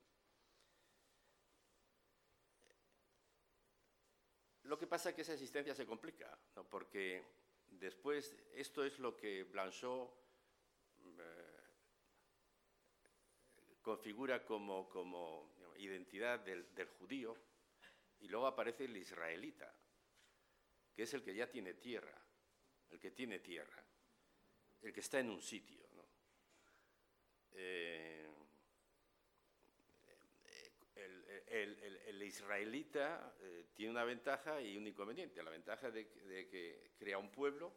Lo 4.63 4.79
que 4.79 4.87
pasa 4.87 5.09
es 5.09 5.15
que 5.15 5.21
esa 5.21 5.33
existencia 5.33 5.75
se 5.75 5.85
complica, 5.85 6.35
porque 6.71 7.23
después 7.67 8.35
esto 8.55 8.83
es 8.83 8.97
lo 8.97 9.15
que 9.15 9.43
Blanchot 9.43 10.11
eh, 11.19 11.61
configura 13.83 14.43
como, 14.43 14.89
como 14.89 15.53
identidad 15.77 16.39
del, 16.39 16.65
judío, 16.97 17.37
y 18.21 18.27
luego 18.27 18.47
aparece 18.47 18.85
el 18.85 18.97
israelita, 18.97 19.71
que 20.95 21.03
es 21.03 21.13
el 21.13 21.23
que 21.23 21.33
ya 21.33 21.49
tiene 21.49 21.73
tierra, 21.75 22.17
el 22.89 22.99
que 22.99 23.11
tiene 23.11 23.39
tierra, 23.39 23.83
el 24.81 24.93
que 24.93 24.99
está 24.99 25.19
en 25.19 25.29
un 25.29 25.41
sitio. 25.41 25.81
Eh, 27.53 28.27
el, 31.51 32.21
israelita 32.23 33.35
eh, 33.41 33.65
tiene 33.73 33.91
una 33.91 34.03
ventaja 34.03 34.61
y 34.61 34.77
un 34.77 34.87
inconveniente. 34.87 35.43
La 35.43 35.49
ventaja 35.49 35.91
de, 35.91 36.07
que 36.07 36.91
crea 36.97 37.17
un 37.17 37.29
pueblo, 37.29 37.73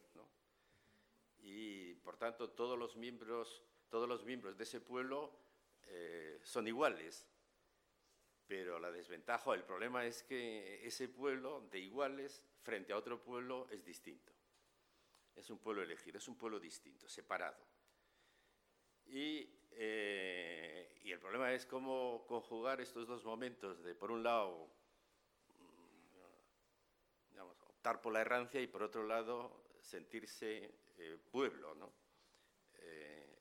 y 1.39 1.95
por 1.97 2.17
tanto 2.17 2.51
todos 2.51 2.79
los 2.79 2.97
miembros, 2.97 3.65
todos 3.91 4.09
los 4.09 4.25
miembros 4.25 4.57
de 4.57 4.65
ese 4.65 4.81
pueblo 4.81 5.33
eh, 5.87 6.41
son 6.43 6.69
iguales. 6.69 7.27
Pero 8.47 8.79
la 8.79 8.91
desventaja, 8.91 9.55
el 9.55 9.65
problema 9.65 10.05
es 10.05 10.23
que 10.23 10.87
ese 10.87 11.09
pueblo 11.09 11.67
de 11.71 11.79
iguales 11.79 12.43
frente 12.63 12.93
a 12.93 12.99
otro 12.99 13.23
pueblo 13.23 13.67
es 13.71 13.85
distinto. 13.85 14.33
Es 15.35 15.51
un 15.51 15.59
pueblo 15.59 15.83
elegido, 15.83 16.19
es 16.19 16.29
un 16.29 16.37
pueblo 16.37 16.61
distinto, 16.61 17.09
separado. 17.09 17.57
Y 19.07 19.49
eh, 19.77 20.95
y 21.03 21.13
el 21.13 21.19
problema 21.19 21.53
es 21.53 21.67
cómo 21.67 22.25
conjugar 22.27 22.81
estos 22.81 23.07
dos 23.07 23.25
momentos 23.25 23.83
de, 23.83 23.95
por 23.95 24.11
un 24.11 24.23
lado, 24.23 24.69
mm, 27.35 27.39
optar 27.69 28.01
por 28.01 28.13
la 28.13 28.21
errancia 28.21 28.61
y 28.61 28.67
por 28.69 28.83
otro 28.83 29.05
lado, 29.05 29.65
sentirse 29.81 30.71
eh, 30.97 31.19
pueblo. 31.31 31.75
¿no? 31.75 31.93
Eh, 32.79 33.39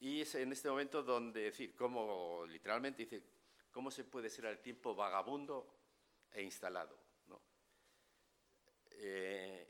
y 0.00 0.20
es 0.20 0.34
en 0.36 0.52
este 0.52 0.70
momento 0.70 1.02
donde, 1.02 1.40
decir, 1.42 1.74
cómo 1.74 2.46
literalmente 2.46 3.02
dice, 3.02 3.22
cómo 3.76 3.90
se 3.90 4.04
puede 4.04 4.30
ser 4.30 4.46
al 4.46 4.62
tiempo 4.62 4.94
vagabundo 4.94 5.68
e 6.32 6.42
instalado. 6.42 6.98
¿no? 7.26 7.38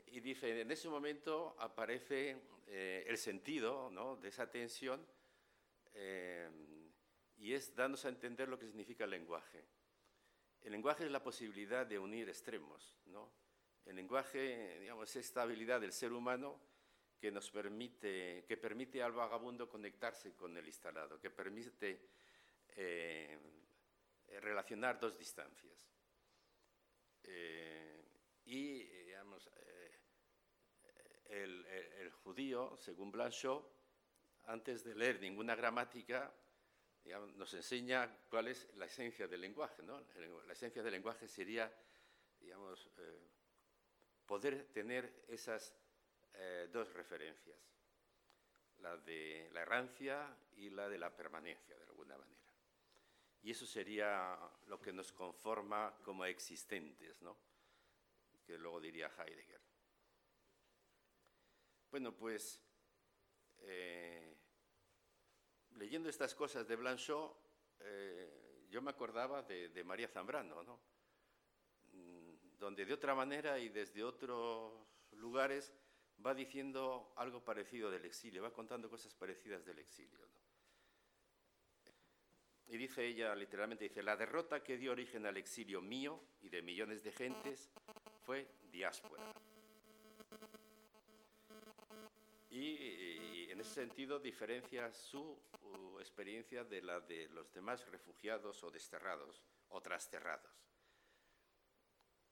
y 0.05 0.21
dice, 0.21 0.61
en 0.61 0.71
ese 0.71 0.87
momento 0.87 1.57
aparece 1.59 2.37
el 2.67 3.17
sentido 3.17 3.89
¿no? 3.91 4.15
de 4.15 4.29
esa 4.29 4.49
tensión 4.49 5.05
eh, 5.93 6.49
y 7.35 7.51
es 7.51 7.75
dándose 7.75 8.07
a 8.07 8.11
entender 8.11 8.47
lo 8.47 8.57
que 8.57 8.67
significa 8.67 9.03
el 9.03 9.09
lenguaje. 9.09 9.65
El 10.61 10.71
lenguaje 10.71 11.03
es 11.03 11.11
la 11.11 11.21
posibilidad 11.21 11.85
de 11.85 11.99
unir 11.99 12.29
extremos, 12.29 12.97
¿no? 13.07 13.29
El 13.83 13.97
lenguaje, 13.97 14.79
digamos, 14.79 15.09
es 15.09 15.25
esta 15.25 15.41
habilidad 15.41 15.81
del 15.81 15.91
ser 15.91 16.13
humano 16.13 16.61
que 17.19 17.29
nos 17.29 17.51
permite, 17.51 18.45
que 18.47 18.55
permite 18.55 19.03
al 19.03 19.11
vagabundo 19.11 19.67
conectarse 19.67 20.33
con 20.33 20.55
el 20.55 20.65
instalado, 20.65 21.19
que 21.19 21.29
permite 21.29 22.07
eh, 22.69 23.37
relacionar 24.41 24.99
dos 24.99 25.17
distancias. 25.17 25.89
Eh, 27.23 28.03
y, 28.45 28.83
digamos, 28.83 29.49
el, 31.29 32.11
judío, 32.23 32.75
según 32.77 33.11
Blanchot, 33.11 33.69
antes 34.45 34.83
de 34.83 34.95
leer 34.95 35.19
ninguna 35.19 35.55
gramática, 35.55 36.33
nos 37.35 37.53
enseña 37.53 38.17
cuál 38.29 38.49
es 38.49 38.73
la 38.75 38.85
esencia 38.85 39.27
del 39.27 39.41
lenguaje. 39.41 39.81
¿no? 39.83 40.01
La 40.45 40.53
esencia 40.53 40.83
del 40.83 40.93
lenguaje 40.93 41.27
sería, 41.27 41.71
digamos, 42.39 42.89
eh, 42.97 43.27
poder 44.25 44.65
tener 44.73 45.23
esas 45.27 45.73
eh, 46.33 46.69
dos 46.71 46.93
referencias, 46.93 47.57
la 48.79 48.97
de 48.97 49.49
la 49.53 49.61
errancia 49.61 50.37
y 50.55 50.69
la 50.69 50.89
de 50.89 50.97
la 50.97 51.15
permanencia, 51.15 51.75
de 51.77 51.83
alguna 51.85 52.17
manera. 52.17 52.36
Y 53.47 53.51
eso 53.51 53.65
sería 53.65 54.37
lo 54.65 54.81
que 54.81 54.91
nos 54.91 55.13
conforma 55.13 55.97
como 56.03 56.25
existentes, 56.25 57.21
¿no? 57.21 57.37
que 58.45 58.57
luego 58.57 58.81
diría 58.81 59.09
Heidegger. 59.17 59.61
Bueno, 61.89 62.13
pues 62.13 62.61
eh, 63.59 64.35
leyendo 65.77 66.09
estas 66.09 66.35
cosas 66.35 66.67
de 66.67 66.75
Blanchot, 66.75 67.37
eh, 67.79 68.65
yo 68.69 68.81
me 68.81 68.89
acordaba 68.89 69.41
de, 69.43 69.81
María 69.85 70.09
Zambrano, 70.09 70.61
¿no? 70.63 70.81
Mm, 71.93 72.57
donde 72.59 72.83
de 72.83 72.93
otra 72.93 73.15
manera 73.15 73.57
y 73.59 73.69
desde 73.69 74.03
otros 74.03 74.73
lugares 75.11 75.73
va 76.25 76.33
diciendo 76.33 77.13
algo 77.15 77.41
parecido 77.45 77.89
del 77.89 78.03
exilio, 78.03 78.43
va 78.43 78.51
contando 78.51 78.89
cosas 78.89 79.15
parecidas 79.15 79.63
del 79.63 79.79
exilio. 79.79 80.26
Y 82.69 82.77
dice 82.77 83.05
ella, 83.05 83.33
literalmente, 83.33 83.85
dice, 83.85 84.03
la 84.03 84.17
derrota 84.17 84.61
que 84.61 84.77
dio 84.77 84.91
origen 84.91 85.25
al 85.25 85.37
exilio 85.37 85.81
mío 85.81 86.21
y 86.41 86.49
de 86.49 86.61
millones 86.61 87.03
de 87.03 87.13
gentes 87.13 87.69
fue 88.25 88.45
diáspora. 88.71 89.23
Y, 92.49 93.49
en 93.51 93.61
ese 93.61 93.73
sentido 93.73 94.19
diferencia 94.19 94.91
su 94.91 95.39
experiencia 95.99 96.63
de 96.63 96.81
la 96.81 96.99
de 96.99 97.27
los 97.29 97.51
demás 97.53 97.87
refugiados 97.89 98.63
o 98.63 98.71
desterrados 98.71 99.43
o 99.69 99.81
trasterrados. 99.81 100.51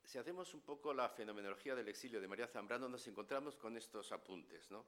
Si 0.04 0.18
hacemos 0.18 0.54
un 0.54 0.62
poco 0.62 0.94
la 0.94 1.10
fenomenología 1.10 1.76
del 1.76 1.88
exilio 1.88 2.22
de 2.22 2.28
María 2.28 2.48
Zambrano, 2.48 2.88
nos 2.88 3.08
encontramos 3.08 3.56
con 3.56 3.76
estos 3.76 4.12
apuntes. 4.12 4.70
¿no? 4.70 4.86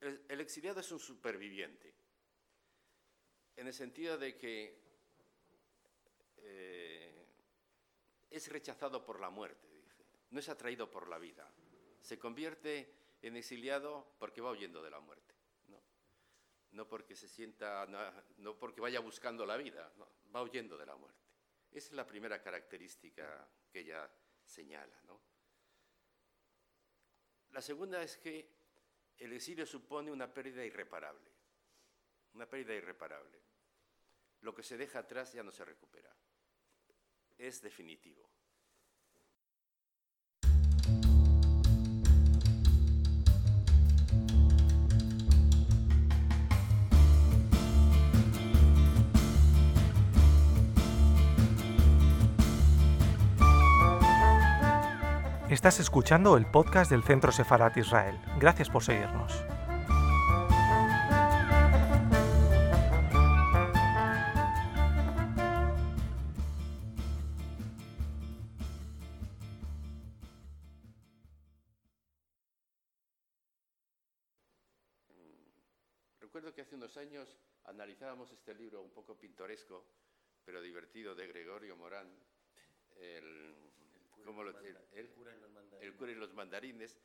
el, 0.00 0.40
exiliado 0.40 0.80
es 0.80 0.92
un 0.92 1.00
superviviente, 1.00 1.94
en 3.56 3.66
el 3.66 3.74
sentido 3.74 4.18
de 4.18 4.36
que 4.36 4.78
eh, 6.38 7.26
es 8.30 8.48
rechazado 8.48 9.04
por 9.04 9.20
la 9.20 9.30
muerte, 9.30 9.68
dice. 9.68 10.04
no 10.30 10.40
es 10.40 10.48
atraído 10.48 10.90
por 10.90 11.08
la 11.08 11.18
vida. 11.18 11.50
Se 12.00 12.18
convierte 12.18 12.92
en 13.22 13.36
exiliado 13.36 14.14
porque 14.18 14.40
va 14.40 14.50
huyendo 14.50 14.82
de 14.82 14.90
la 14.90 15.00
muerte. 15.00 15.34
No, 16.72 16.86
porque 16.86 17.16
se 17.16 17.26
sienta, 17.26 17.86
no, 18.36 18.58
porque 18.58 18.82
vaya 18.82 19.00
buscando 19.00 19.46
la 19.46 19.56
vida, 19.56 19.90
va 20.34 20.42
huyendo 20.42 20.76
de 20.76 20.84
la 20.84 20.94
muerte. 20.94 21.26
Esa 21.72 21.88
es 21.88 21.92
la 21.94 22.06
primera 22.06 22.42
característica 22.42 23.48
que 23.70 23.80
ella 23.80 24.10
señala. 24.44 24.94
La 27.52 27.62
segunda 27.62 28.02
es 28.02 28.18
que 28.18 28.46
el 29.16 29.32
exilio 29.32 29.64
supone 29.64 30.12
una 30.12 30.32
pérdida 30.32 30.62
irreparable, 30.62 31.30
una 32.34 32.46
pérdida 32.46 32.74
irreparable. 32.74 33.45
Lo 34.40 34.54
que 34.54 34.62
se 34.62 34.76
deja 34.76 35.00
atrás 35.00 35.32
ya 35.32 35.42
no 35.42 35.50
se 35.50 35.64
recupera, 35.64 36.14
es 37.38 37.60
definitivo. 37.62 38.30
Estás 55.48 55.80
escuchando 55.80 56.36
el 56.36 56.44
podcast 56.44 56.90
del 56.90 57.02
Centro 57.02 57.32
Sefarat 57.32 57.76
Israel. 57.76 58.20
Gracias 58.38 58.68
por 58.68 58.82
seguirnos. 58.82 59.44
Libro 78.66 78.82
un 78.82 78.90
poco 78.90 79.16
pintoresco, 79.16 79.86
pero 80.44 80.60
divertido, 80.60 81.14
de 81.14 81.28
Gregorio 81.28 81.76
Morán, 81.76 82.12
el 82.96 83.54
cura 85.94 86.10
y 86.10 86.16
los 86.16 86.34
mandarines. 86.34 86.98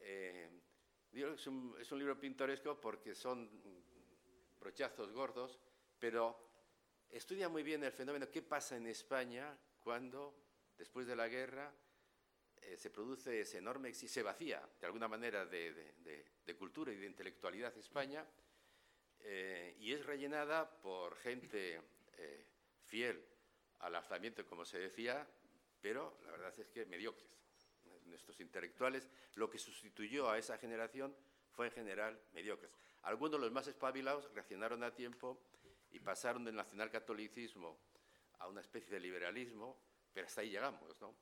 Eh, 0.00 0.50
es, 1.12 1.46
un, 1.46 1.76
es, 1.78 1.92
un, 1.92 2.00
libro 2.00 2.18
pintoresco 2.18 2.80
porque 2.80 3.14
son 3.14 3.48
brochazos 4.58 5.12
gordos, 5.12 5.60
pero 5.96 6.36
estudia 7.08 7.48
muy 7.48 7.62
bien 7.62 7.84
el 7.84 7.92
fenómeno. 7.92 8.28
Qué 8.28 8.42
pasa 8.42 8.76
en 8.76 8.88
España 8.88 9.56
cuando, 9.78 10.34
después 10.76 11.06
de 11.06 11.14
la 11.14 11.28
guerra, 11.28 11.72
eh, 12.62 12.76
se 12.76 12.90
produce 12.90 13.42
ese 13.42 13.58
enorme, 13.58 13.94
se 13.94 14.22
vacía 14.24 14.68
de 14.80 14.86
alguna 14.86 15.06
manera 15.06 15.46
de, 15.46 15.72
de, 15.72 16.26
de 16.44 16.56
cultura 16.56 16.92
y 16.92 16.96
de 16.96 17.06
intelectualidad 17.06 17.78
España 17.78 18.26
eh, 19.28 19.76
y 19.80 19.92
es 19.92 20.06
rellenada 20.06 20.70
por 20.80 21.16
gente 21.16 21.80
fiel 22.84 23.22
al 23.80 23.94
alzamiento, 23.96 24.46
como 24.46 24.64
se 24.64 24.78
decía, 24.78 25.26
pero 25.80 26.18
la 26.24 26.30
verdad 26.30 26.54
es 26.58 26.68
que 26.68 26.86
mediocres. 26.86 27.28
Nuestros 28.06 28.40
intelectuales, 28.40 29.08
lo 29.34 29.50
que 29.50 29.58
sustituyó 29.58 30.30
a 30.30 30.38
esa 30.38 30.56
generación 30.58 31.14
fue 31.50 31.66
en 31.66 31.72
general 31.72 32.20
mediocres. 32.32 32.70
Algunos, 33.02 33.40
los 33.40 33.50
más 33.50 33.66
espabilados, 33.66 34.32
reaccionaron 34.32 34.84
a 34.84 34.94
tiempo 34.94 35.42
y 35.90 35.98
pasaron 35.98 36.44
del 36.44 36.54
nacionalcatolicismo 36.54 37.78
a 38.38 38.48
una 38.48 38.60
especie 38.60 38.92
de 38.92 39.00
liberalismo, 39.00 39.80
pero 40.12 40.26
hasta 40.26 40.40
ahí 40.40 40.50
llegamos, 40.50 41.00
¿no? 41.00 41.14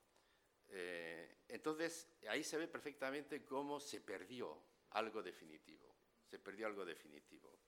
Eh, 0.68 1.38
entonces, 1.48 2.08
ahí 2.28 2.44
se 2.44 2.58
ve 2.58 2.68
perfectamente 2.68 3.44
cómo 3.44 3.80
se 3.80 4.00
perdió 4.00 4.62
algo 4.90 5.22
definitivo, 5.22 5.94
se 6.24 6.38
perdió 6.38 6.66
algo 6.66 6.84
definitivo. 6.84 7.58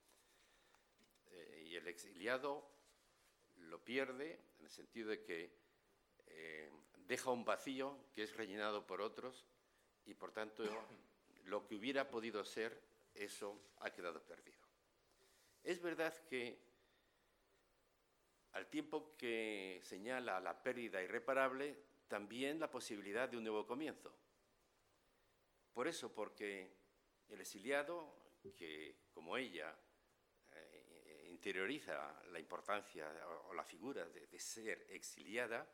Eh, 1.37 1.65
y 1.67 1.77
el 1.77 1.87
exiliado 1.87 2.67
lo 3.57 3.85
pierde 3.85 4.41
en 4.59 4.65
el 4.65 4.71
sentido 4.71 5.11
de 5.11 5.23
que 5.23 5.53
eh, 6.27 6.71
deja 7.07 7.31
un 7.31 7.45
vacío 7.45 7.99
que 8.15 8.23
es 8.23 8.35
rellenado 8.37 8.87
por 8.87 9.01
otros 9.01 9.47
y 10.07 10.15
por 10.15 10.33
tanto 10.33 10.65
lo 11.45 11.67
que 11.67 11.77
hubiera 11.77 12.09
podido 12.09 12.45
ser, 12.45 12.81
eso 13.15 13.61
ha 13.81 13.91
quedado 13.91 14.23
perdido. 14.23 14.59
Es 15.63 15.81
verdad 15.81 16.15
que 16.29 16.59
al 18.53 18.69
tiempo 18.69 19.17
que 19.17 19.81
señala 19.83 20.41
la 20.41 20.63
pérdida 20.63 21.03
irreparable, 21.03 21.79
también 22.09 22.59
la 22.59 22.71
posibilidad 22.71 23.29
de 23.29 23.37
un 23.37 23.45
nuevo 23.45 23.67
comienzo. 23.67 24.15
Por 25.75 25.89
eso, 25.89 26.13
porque 26.15 26.73
el 27.29 27.41
exiliado, 27.41 28.15
que 28.57 28.97
como 29.13 29.37
ella 29.37 29.77
interioriza 31.37 32.23
la 32.33 32.39
importancia 32.39 33.07
o, 33.45 33.53
la 33.53 33.63
figura 33.63 34.07
de, 34.07 34.41
ser 34.41 34.87
exiliada, 34.91 35.69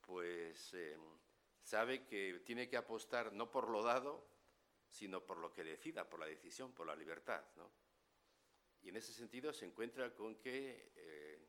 pues 0.00 0.74
eh, 0.74 0.96
sabe 1.62 2.04
que 2.04 2.42
tiene 2.44 2.68
que 2.68 2.76
apostar 2.76 3.32
no 3.32 3.50
por 3.50 3.68
lo 3.68 3.82
dado, 3.82 4.28
sino 4.90 5.24
por 5.24 5.38
lo 5.38 5.52
que 5.52 5.64
decida, 5.64 6.08
por 6.08 6.20
la 6.20 6.26
decisión, 6.26 6.72
por 6.72 6.86
la 6.86 6.94
libertad. 6.94 7.42
Y 8.82 8.90
en 8.90 8.96
ese 8.96 9.12
sentido 9.12 9.52
se 9.52 9.64
encuentra 9.64 10.14
con 10.14 10.36
que 10.36 10.92
eh, 10.96 11.48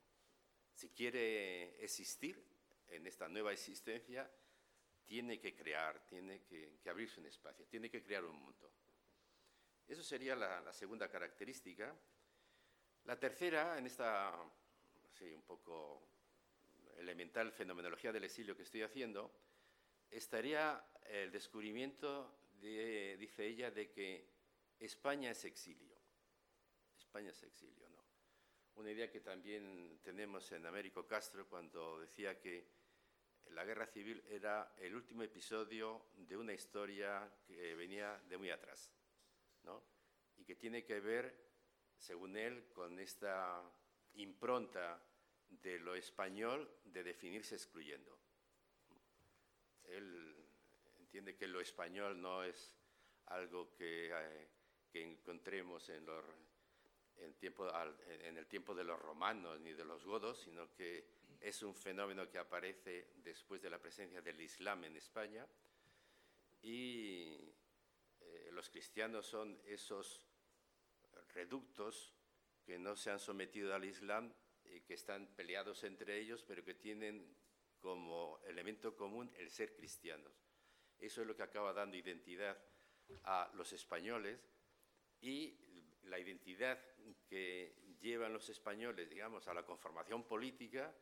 si 0.74 0.90
quiere 0.90 1.84
existir 1.84 2.42
en 2.88 3.06
esta 3.06 3.28
nueva 3.28 3.52
existencia, 3.52 4.32
tiene 5.06 5.40
que 5.40 5.54
crear, 5.54 6.06
tiene 6.06 6.44
que, 6.44 6.80
abrirse 6.90 7.20
un 7.20 7.26
espacio, 7.26 7.66
tiene 7.68 7.90
que 7.90 8.02
crear 8.02 8.24
un 8.24 8.38
mundo. 8.38 8.72
Eso 9.88 10.04
sería 10.04 10.36
la, 10.36 10.72
segunda 10.72 11.10
característica. 11.10 11.94
La 13.06 13.20
tercera, 13.20 13.78
en 13.78 13.86
esta 13.86 14.34
sí, 15.18 15.34
un 15.34 15.42
poco 15.42 16.02
elemental 16.98 17.52
fenomenología 17.52 18.12
del 18.12 18.24
exilio 18.24 18.56
que 18.56 18.64
estoy 18.64 18.82
haciendo, 18.82 19.32
estaría 20.10 20.84
el 21.10 21.32
descubrimiento 21.32 22.36
dice 22.62 23.46
ella, 23.46 23.72
de 23.72 23.90
que 23.92 24.26
España 24.80 25.32
es 25.32 25.44
exilio. 25.46 25.96
España 26.98 27.30
es 27.32 27.44
exilio, 27.44 27.90
¿no? 27.90 28.04
Una 28.76 28.92
idea 28.92 29.12
que 29.12 29.20
también 29.20 30.00
tenemos 30.02 30.52
en 30.52 30.66
Américo 30.66 31.06
Castro 31.06 31.48
cuando 31.48 32.00
decía 32.00 32.40
que 32.40 32.66
la 33.50 33.66
guerra 33.66 33.86
civil 33.86 34.24
era 34.30 34.74
el 34.78 34.96
último 34.96 35.24
episodio 35.24 36.06
de 36.16 36.38
una 36.38 36.54
historia 36.54 37.30
que 37.46 37.76
venía 37.76 38.20
de 38.28 38.38
muy 38.38 38.50
atrás, 38.50 38.90
¿no? 39.64 39.84
Y 40.38 40.46
que 40.46 40.56
tiene 40.56 40.84
que 40.84 41.00
ver, 41.00 41.53
según 42.04 42.36
él, 42.36 42.66
con 42.74 43.00
esta 43.00 43.64
impronta 44.16 45.02
de 45.50 45.80
lo 45.80 45.96
español 45.96 46.70
de 46.84 47.02
definirse 47.02 47.56
excluyendo. 47.56 48.20
Él 49.86 50.36
entiende 51.00 51.36
que 51.36 51.48
lo 51.48 51.62
español 51.62 52.22
no 52.22 52.44
es 52.44 52.76
algo 53.28 53.74
que, 53.74 54.12
eh, 54.12 54.48
encontremos 54.96 55.90
en, 55.90 56.06
el 57.18 57.36
tiempo 58.48 58.76
de 58.76 58.84
los 58.84 59.00
romanos 59.00 59.62
ni 59.62 59.74
de 59.74 59.86
los 59.86 60.04
godos, 60.04 60.40
sino 60.40 60.74
que 60.74 61.08
es 61.40 61.64
un 61.64 61.74
fenómeno 61.74 62.30
que 62.30 62.38
aparece 62.38 63.14
después 63.24 63.62
de 63.62 63.70
la 63.70 63.80
presencia 63.80 64.22
del 64.22 64.42
Islam 64.42 64.84
en 64.84 64.98
España 64.98 65.48
y 66.62 67.40
eh, 68.20 68.50
los 68.52 68.70
cristianos 68.70 69.26
son 69.26 69.60
esos 69.66 70.33
reductos 71.34 72.14
que 72.66 72.80
no 72.80 72.96
se 72.96 73.12
han 73.12 73.20
sometido 73.20 73.74
al 73.74 73.86
Islam 73.86 74.34
y 74.66 74.82
que 74.82 74.94
están 74.94 75.28
peleados 75.36 75.84
entre 75.84 76.20
ellos, 76.20 76.44
pero 76.44 76.64
que 76.64 76.74
tienen 76.74 77.36
como 77.80 78.40
elemento 78.46 78.96
común 78.96 79.32
el 79.38 79.50
ser 79.50 79.76
cristianos. 79.76 80.34
Eso 80.98 81.22
es 81.22 81.28
lo 81.28 81.36
que 81.36 81.44
acaba 81.44 81.74
dando 81.74 81.98
identidad 81.98 82.58
a 83.26 83.52
los 83.56 83.74
españoles 83.74 84.40
y 85.20 85.60
la 86.04 86.20
identidad 86.20 86.80
que 87.28 87.76
llevan 88.00 88.34
los 88.34 88.50
españoles, 88.50 89.10
digamos, 89.10 89.48
a 89.48 89.54
la 89.54 89.66
conformación 89.66 90.24
política 90.26 90.96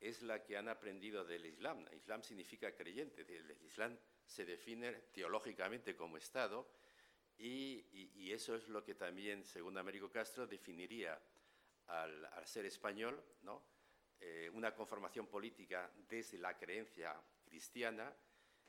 es 0.00 0.22
la 0.22 0.42
que 0.42 0.56
han 0.56 0.68
aprendido 0.68 1.24
del 1.24 1.46
Islam. 1.46 1.86
El 1.90 1.98
Islam 1.98 2.22
significa 2.22 2.74
creyente, 2.74 3.22
el 3.22 3.56
Islam 3.64 3.96
se 4.24 4.44
define 4.44 4.92
teológicamente 5.12 5.94
como 5.96 6.16
Estado 6.16 6.68
y, 7.44 8.32
eso 8.32 8.54
es 8.54 8.68
lo 8.68 8.82
que 8.84 8.94
también, 8.94 9.44
según 9.44 9.76
Américo 9.76 10.10
Castro, 10.10 10.46
definiría 10.46 11.20
al, 11.86 12.28
ser 12.46 12.64
español, 12.64 13.22
¿no? 13.42 13.62
Eh, 14.20 14.48
una 14.54 14.74
conformación 14.74 15.26
política 15.26 15.90
desde 16.08 16.38
la 16.38 16.56
creencia 16.56 17.20
cristiana 17.44 18.14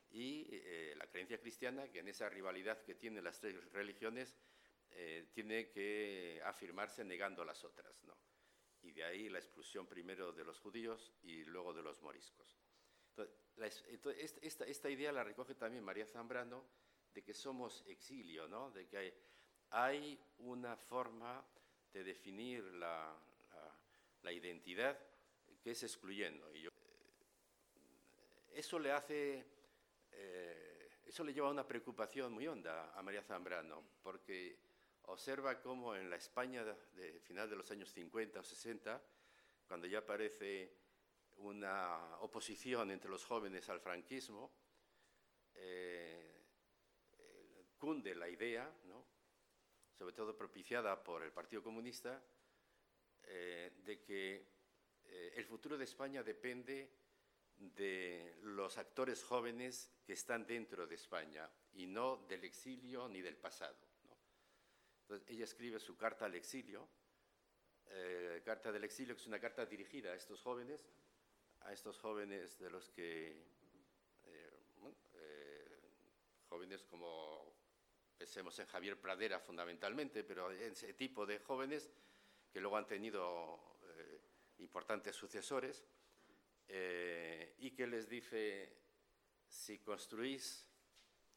y 0.09 0.47
eh, 0.51 0.95
la 0.97 1.07
creencia 1.07 1.39
cristiana, 1.39 1.88
que 1.89 1.99
en 1.99 2.07
esa 2.07 2.27
rivalidad 2.27 2.81
que 2.83 2.95
tienen 2.95 3.23
las 3.23 3.39
tres 3.39 3.63
religiones, 3.71 4.36
eh, 4.89 5.27
tiene 5.33 5.69
que 5.69 6.41
afirmarse 6.43 7.03
negando 7.03 7.45
las 7.45 7.63
otras. 7.63 8.03
¿no? 8.03 8.17
Y 8.81 8.91
de 8.91 9.03
ahí 9.03 9.29
la 9.29 9.39
expulsión 9.39 9.88
primero 9.88 10.31
de 10.33 10.43
los 10.43 10.59
judíos 10.59 11.13
y 11.21 11.45
luego 11.45 11.73
de 11.73 11.83
los 11.83 12.01
moriscos. 12.01 12.57
Esta, 13.57 14.89
idea 14.89 15.12
la 15.12 15.23
recoge 15.23 15.53
también 15.53 15.83
María 15.83 16.07
Zambrano, 16.07 16.65
de 17.13 17.23
que 17.23 17.34
somos 17.34 17.84
exilio, 17.88 18.47
¿no? 18.47 18.71
de 18.71 18.88
que 18.88 19.13
hay, 19.69 20.19
una 20.39 20.76
forma 20.76 21.43
de 21.91 22.04
definir 22.04 22.63
la, 22.73 23.15
la, 24.21 24.32
identidad 24.32 24.99
que 25.63 25.71
es 25.71 25.84
excluyendo. 25.84 26.54
Y 26.54 26.67
eh, 26.67 26.71
eso 28.54 28.78
le 28.78 28.91
hace 28.91 29.45
eh, 30.12 30.73
eso 31.06 31.23
le 31.23 31.34
lleva 31.34 31.47
a 31.47 31.52
una 31.52 31.67
preocupación 31.67 32.34
muy 32.34 32.47
honda 32.47 32.91
a 32.97 33.02
María 33.04 33.21
Zambrano, 33.21 33.84
porque 34.02 34.58
observa 35.04 35.62
cómo 35.62 35.95
en 35.95 36.10
la 36.10 36.15
España 36.15 36.63
de, 36.63 37.19
final 37.19 37.49
de 37.49 37.56
los 37.56 37.69
años 37.71 37.91
50 37.91 38.39
o 38.39 38.43
60, 38.43 39.02
cuando 39.67 39.88
ya 39.88 39.99
aparece 39.99 40.73
una 41.38 42.17
oposición 42.21 42.91
entre 42.91 43.10
los 43.10 43.26
jóvenes 43.26 43.69
al 43.69 43.80
franquismo, 43.80 44.52
eh, 45.56 46.32
cunde 47.83 48.15
la 48.15 48.29
idea, 48.29 48.73
sobre 49.97 50.15
todo 50.15 50.37
propiciada 50.37 51.03
por 51.03 51.21
el 51.21 51.33
Partido 51.33 51.61
Comunista, 51.61 52.23
eh, 53.23 53.73
de 53.83 54.01
que 54.01 54.53
el 55.35 55.43
futuro 55.43 55.77
de 55.77 55.83
España 55.83 56.23
depende 56.23 56.89
de 57.57 58.37
los 58.43 58.77
actores 58.77 59.21
jóvenes 59.21 59.91
que 60.05 60.13
están 60.13 60.47
dentro 60.47 60.87
de 60.87 60.95
España 60.95 61.51
y 61.73 61.85
no 61.85 62.25
del 62.29 62.45
exilio 62.45 63.09
ni 63.09 63.21
del 63.21 63.35
pasado. 63.35 63.75
Ella 65.27 65.43
escribe 65.43 65.77
su 65.77 65.97
carta 65.97 66.23
al 66.23 66.35
exilio, 66.35 66.87
eh, 67.87 68.41
carta 68.45 68.71
del 68.71 68.85
exilio, 68.85 69.13
que 69.13 69.21
es 69.21 69.27
una 69.27 69.41
carta 69.41 69.65
dirigida 69.65 70.13
a 70.13 70.15
estos 70.15 70.41
jóvenes, 70.41 70.89
a 71.59 71.73
estos 71.73 71.99
jóvenes 71.99 72.57
de 72.59 72.69
los 72.69 72.89
que, 72.91 73.43
eh, 74.23 74.59
eh, 75.15 75.79
jóvenes 76.47 76.83
como 76.85 77.62
pensemos 78.23 78.57
en 78.59 78.67
Javier 78.67 78.97
Pradera 78.97 79.38
fundamentalmente, 79.38 80.23
pero 80.23 80.49
ese 80.49 80.93
tipo 80.93 81.25
de 81.25 81.39
jóvenes 81.39 81.89
que 82.53 82.62
luego 82.62 82.77
han 82.77 82.88
tenido 82.88 83.59
importantes 84.59 85.13
sucesores, 85.13 85.83
eh, 86.69 87.53
y 87.59 87.71
que 87.71 87.86
les 87.86 88.07
dice, 88.07 88.77
si 89.45 89.79
construís, 89.79 90.65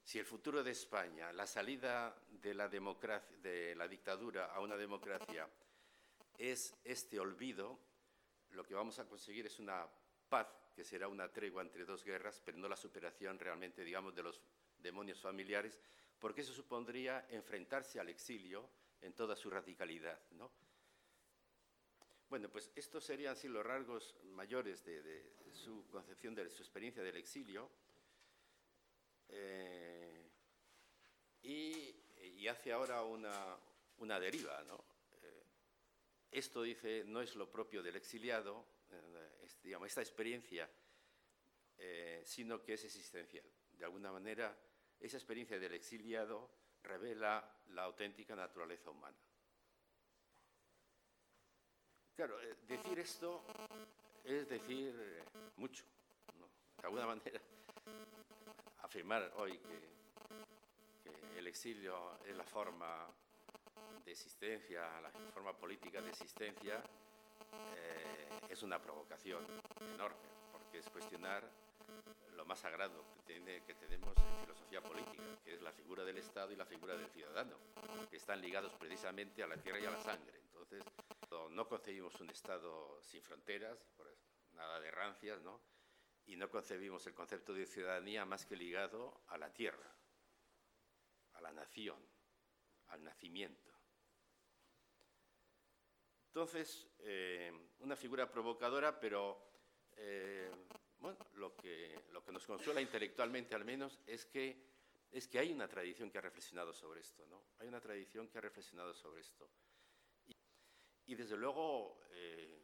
si 0.01 0.21
el 0.21 0.27
futuro 0.27 0.63
de 0.63 0.71
España, 0.71 1.33
la 1.33 1.49
salida 1.49 2.17
de 2.29 2.55
la, 2.55 2.69
democracia, 2.69 3.37
de 3.39 3.75
la 3.75 3.89
dictadura 3.89 4.55
a 4.55 4.61
una 4.61 4.77
democracia 4.77 5.51
es 6.39 6.73
este 6.85 7.19
olvido, 7.19 7.81
lo 8.51 8.63
que 8.63 8.75
vamos 8.75 9.01
a 9.01 9.09
conseguir 9.09 9.47
es 9.47 9.59
una 9.59 9.89
paz 10.29 10.47
que 10.77 10.85
será 10.85 11.09
una 11.09 11.33
tregua 11.33 11.63
entre 11.63 11.85
dos 11.85 12.05
guerras, 12.05 12.41
pero 12.45 12.59
no 12.59 12.69
la 12.69 12.77
superación 12.77 13.41
realmente, 13.41 13.83
digamos, 13.83 14.15
de 14.15 14.23
los 14.23 14.41
demonios 14.79 15.21
familiares, 15.21 15.81
porque 16.19 16.41
eso 16.41 16.53
supondría 16.53 17.27
enfrentarse 17.31 18.01
al 18.01 18.09
exilio 18.09 18.69
en 19.03 19.13
toda 19.13 19.37
su 19.37 19.51
radicalidad. 19.51 20.19
¿no? 20.33 20.51
Bueno, 22.29 22.49
pues 22.49 22.71
estos 22.75 23.05
serían 23.05 23.37
los 23.45 23.65
rasgos 23.65 24.17
mayores 24.25 24.85
de, 24.85 25.33
su 25.53 25.87
concepción, 25.89 26.35
de 26.35 26.51
su 26.51 26.63
experiencia 26.63 27.03
del 27.03 27.17
exilio. 27.17 27.71
Eh, 29.29 30.31
y, 31.43 31.95
hace 32.49 32.73
ahora 32.73 33.03
una, 33.03 34.21
deriva. 34.21 34.63
¿no? 34.65 34.85
Eh, 35.23 35.43
esto, 36.31 36.63
dice, 36.63 37.03
no 37.05 37.21
es 37.21 37.35
lo 37.35 37.51
propio 37.51 37.83
del 37.83 37.97
exiliado, 37.97 38.65
eh, 38.91 39.49
digamos, 39.63 39.89
esta 39.89 40.01
experiencia, 40.01 40.69
sino 42.25 42.63
que 42.63 42.75
es 42.75 42.85
existencial. 42.85 43.45
De 43.73 43.85
alguna 43.85 44.11
manera, 44.11 44.57
esa 45.01 45.17
experiencia 45.17 45.59
del 45.59 45.75
exiliado 45.75 46.51
revela 46.83 47.45
la 47.69 47.85
auténtica 47.85 48.35
naturaleza 48.35 48.91
humana. 48.91 49.17
Claro, 52.15 52.41
eh, 52.41 52.57
decir 52.67 52.99
esto 52.99 53.45
es 54.25 54.49
decir 54.49 54.95
eh, 54.99 55.23
mucho, 55.57 55.85
de 56.79 56.87
alguna 56.87 57.07
manera. 57.15 57.41
Afirmar 58.83 59.33
hoy 59.37 59.59
que, 59.59 59.97
el 61.39 61.47
exilio 61.47 62.19
es 62.25 62.35
la 62.35 62.45
forma 62.45 63.07
de 64.05 64.11
existencia, 64.11 65.01
la 65.01 65.11
forma 65.33 65.57
política 65.57 66.01
de 66.01 66.09
existencia, 66.09 66.83
eh, 67.77 68.29
es 68.49 68.63
una 68.63 68.81
provocación 68.81 69.45
enorme, 69.95 70.17
porque 70.51 70.79
es 70.79 70.89
cuestionar 70.89 71.49
lo 72.35 72.45
más 72.45 72.61
sagrado 72.61 73.05
que, 73.27 73.75
tenemos 73.75 74.17
en 74.17 74.41
filosofía 74.41 74.83
política, 74.83 75.23
que 75.45 75.55
es 75.55 75.63
la 75.63 75.73
figura 75.73 76.05
del 76.05 76.19
Estado 76.19 76.53
y 76.53 76.57
la 76.57 76.67
figura 76.67 76.97
del 76.97 77.09
ciudadano, 77.09 77.57
que 78.11 78.17
están 78.17 78.41
ligados 78.41 78.73
precisamente 78.75 79.43
a 79.43 79.47
la 79.47 79.57
tierra 79.57 79.81
y 79.81 79.87
a 79.87 79.91
la 79.91 80.01
sangre. 80.01 80.39
Entonces, 80.39 80.85
no 81.51 81.69
concebimos 81.69 82.21
un 82.21 82.31
Estado 82.31 83.01
sin 83.03 83.23
fronteras, 83.23 83.79
nada 84.53 84.81
de 84.81 84.91
rancias, 84.91 85.41
¿no? 85.43 85.61
Y 86.27 86.37
no 86.37 86.51
concebimos 86.51 87.07
el 87.07 87.15
concepto 87.15 87.55
de 87.55 87.67
ciudadanía 87.67 88.25
más 88.25 88.47
que 88.47 88.57
ligado 88.57 89.23
a 89.29 89.39
la 89.39 89.53
tierra, 89.53 89.95
a 91.35 91.41
la 91.41 91.53
nación, 91.53 91.99
al 92.89 93.05
nacimiento. 93.05 93.73
Entonces, 96.29 96.89
eh, 96.99 97.71
una 97.79 97.97
figura 97.97 98.31
provocadora, 98.31 99.01
pero 99.01 99.47
eh, 99.97 100.51
bueno, 101.07 101.25
lo 101.35 101.55
que, 101.55 102.07
lo 102.11 102.25
que 102.25 102.33
nos 102.33 102.45
consuela 102.45 102.81
intelectualmente 102.81 103.55
al 103.55 103.65
menos 103.65 104.01
es 104.09 104.27
que, 104.27 104.57
es 105.13 105.29
que 105.29 105.39
hay 105.39 105.53
una 105.53 105.69
tradición 105.69 106.11
que 106.11 106.19
ha 106.19 106.21
reflexionado 106.21 106.73
sobre 106.73 107.01
esto, 107.01 107.25
¿no? 107.27 107.45
Hay 107.61 107.69
una 107.69 107.81
tradición 107.81 108.27
que 108.27 108.39
ha 108.39 108.41
reflexionado 108.41 108.93
sobre 108.93 109.21
esto. 109.21 109.49
Y 111.07 111.15
desde 111.15 111.37
luego, 111.37 112.01
eh, 112.11 112.61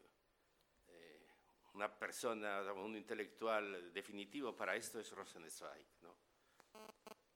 eh, 0.89 1.29
una 1.75 1.97
persona, 1.97 2.73
un 2.73 2.97
intelectual 2.97 3.93
definitivo 3.93 4.57
para 4.57 4.75
esto 4.75 4.99
es 4.99 5.13
Rosenzweig. 5.13 5.87
¿no? 6.01 6.17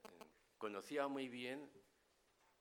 Eh, 0.02 0.18
conocía 0.58 1.06
muy 1.06 1.28
bien 1.28 1.70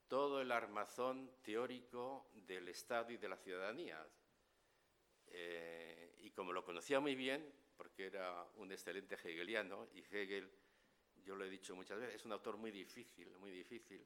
todo 0.08 0.39
el 0.39 0.51
armazón 0.51 1.31
teórico 1.41 2.29
del 2.34 2.67
Estado 2.67 3.10
y 3.10 3.17
de 3.17 3.27
la 3.27 3.38
ciudadanía. 3.38 4.08
Y 6.25 6.31
como 6.31 6.51
lo 6.51 6.65
conocía 6.65 6.99
muy 6.99 7.15
bien, 7.15 7.53
porque 7.77 8.07
era 8.07 8.43
un 8.55 8.71
excelente 8.71 9.13
hegeliano, 9.13 9.88
y 9.93 9.99
Hegel, 9.99 10.49
yo 11.23 11.35
lo 11.35 11.45
he 11.45 11.49
dicho 11.49 11.75
muchas 11.75 11.99
veces, 11.99 12.15
es 12.15 12.25
un 12.25 12.31
autor 12.31 12.57
muy 12.57 12.71
difícil, 12.71 13.29
muy 13.38 13.51
difícil, 13.51 14.03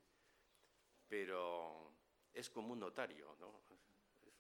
pero 1.07 1.93
es 2.33 2.49
como 2.49 2.73
un 2.73 2.79
notario, 2.79 3.37
¿no? 3.39 3.61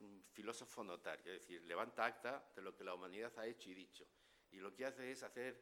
un 0.01 0.23
filósofo 0.33 0.83
notario, 0.83 1.33
es 1.33 1.41
decir, 1.41 1.63
levanta 1.63 2.05
acta 2.05 2.51
de 2.53 2.61
lo 2.61 2.75
que 2.75 2.83
la 2.83 2.93
humanidad 2.93 3.37
ha 3.39 3.47
hecho 3.47 3.69
y 3.69 3.73
dicho. 3.73 4.05
Y 4.51 4.57
lo 4.57 4.73
que 4.75 4.85
hace 4.85 5.11
es 5.11 5.23
hacer, 5.23 5.61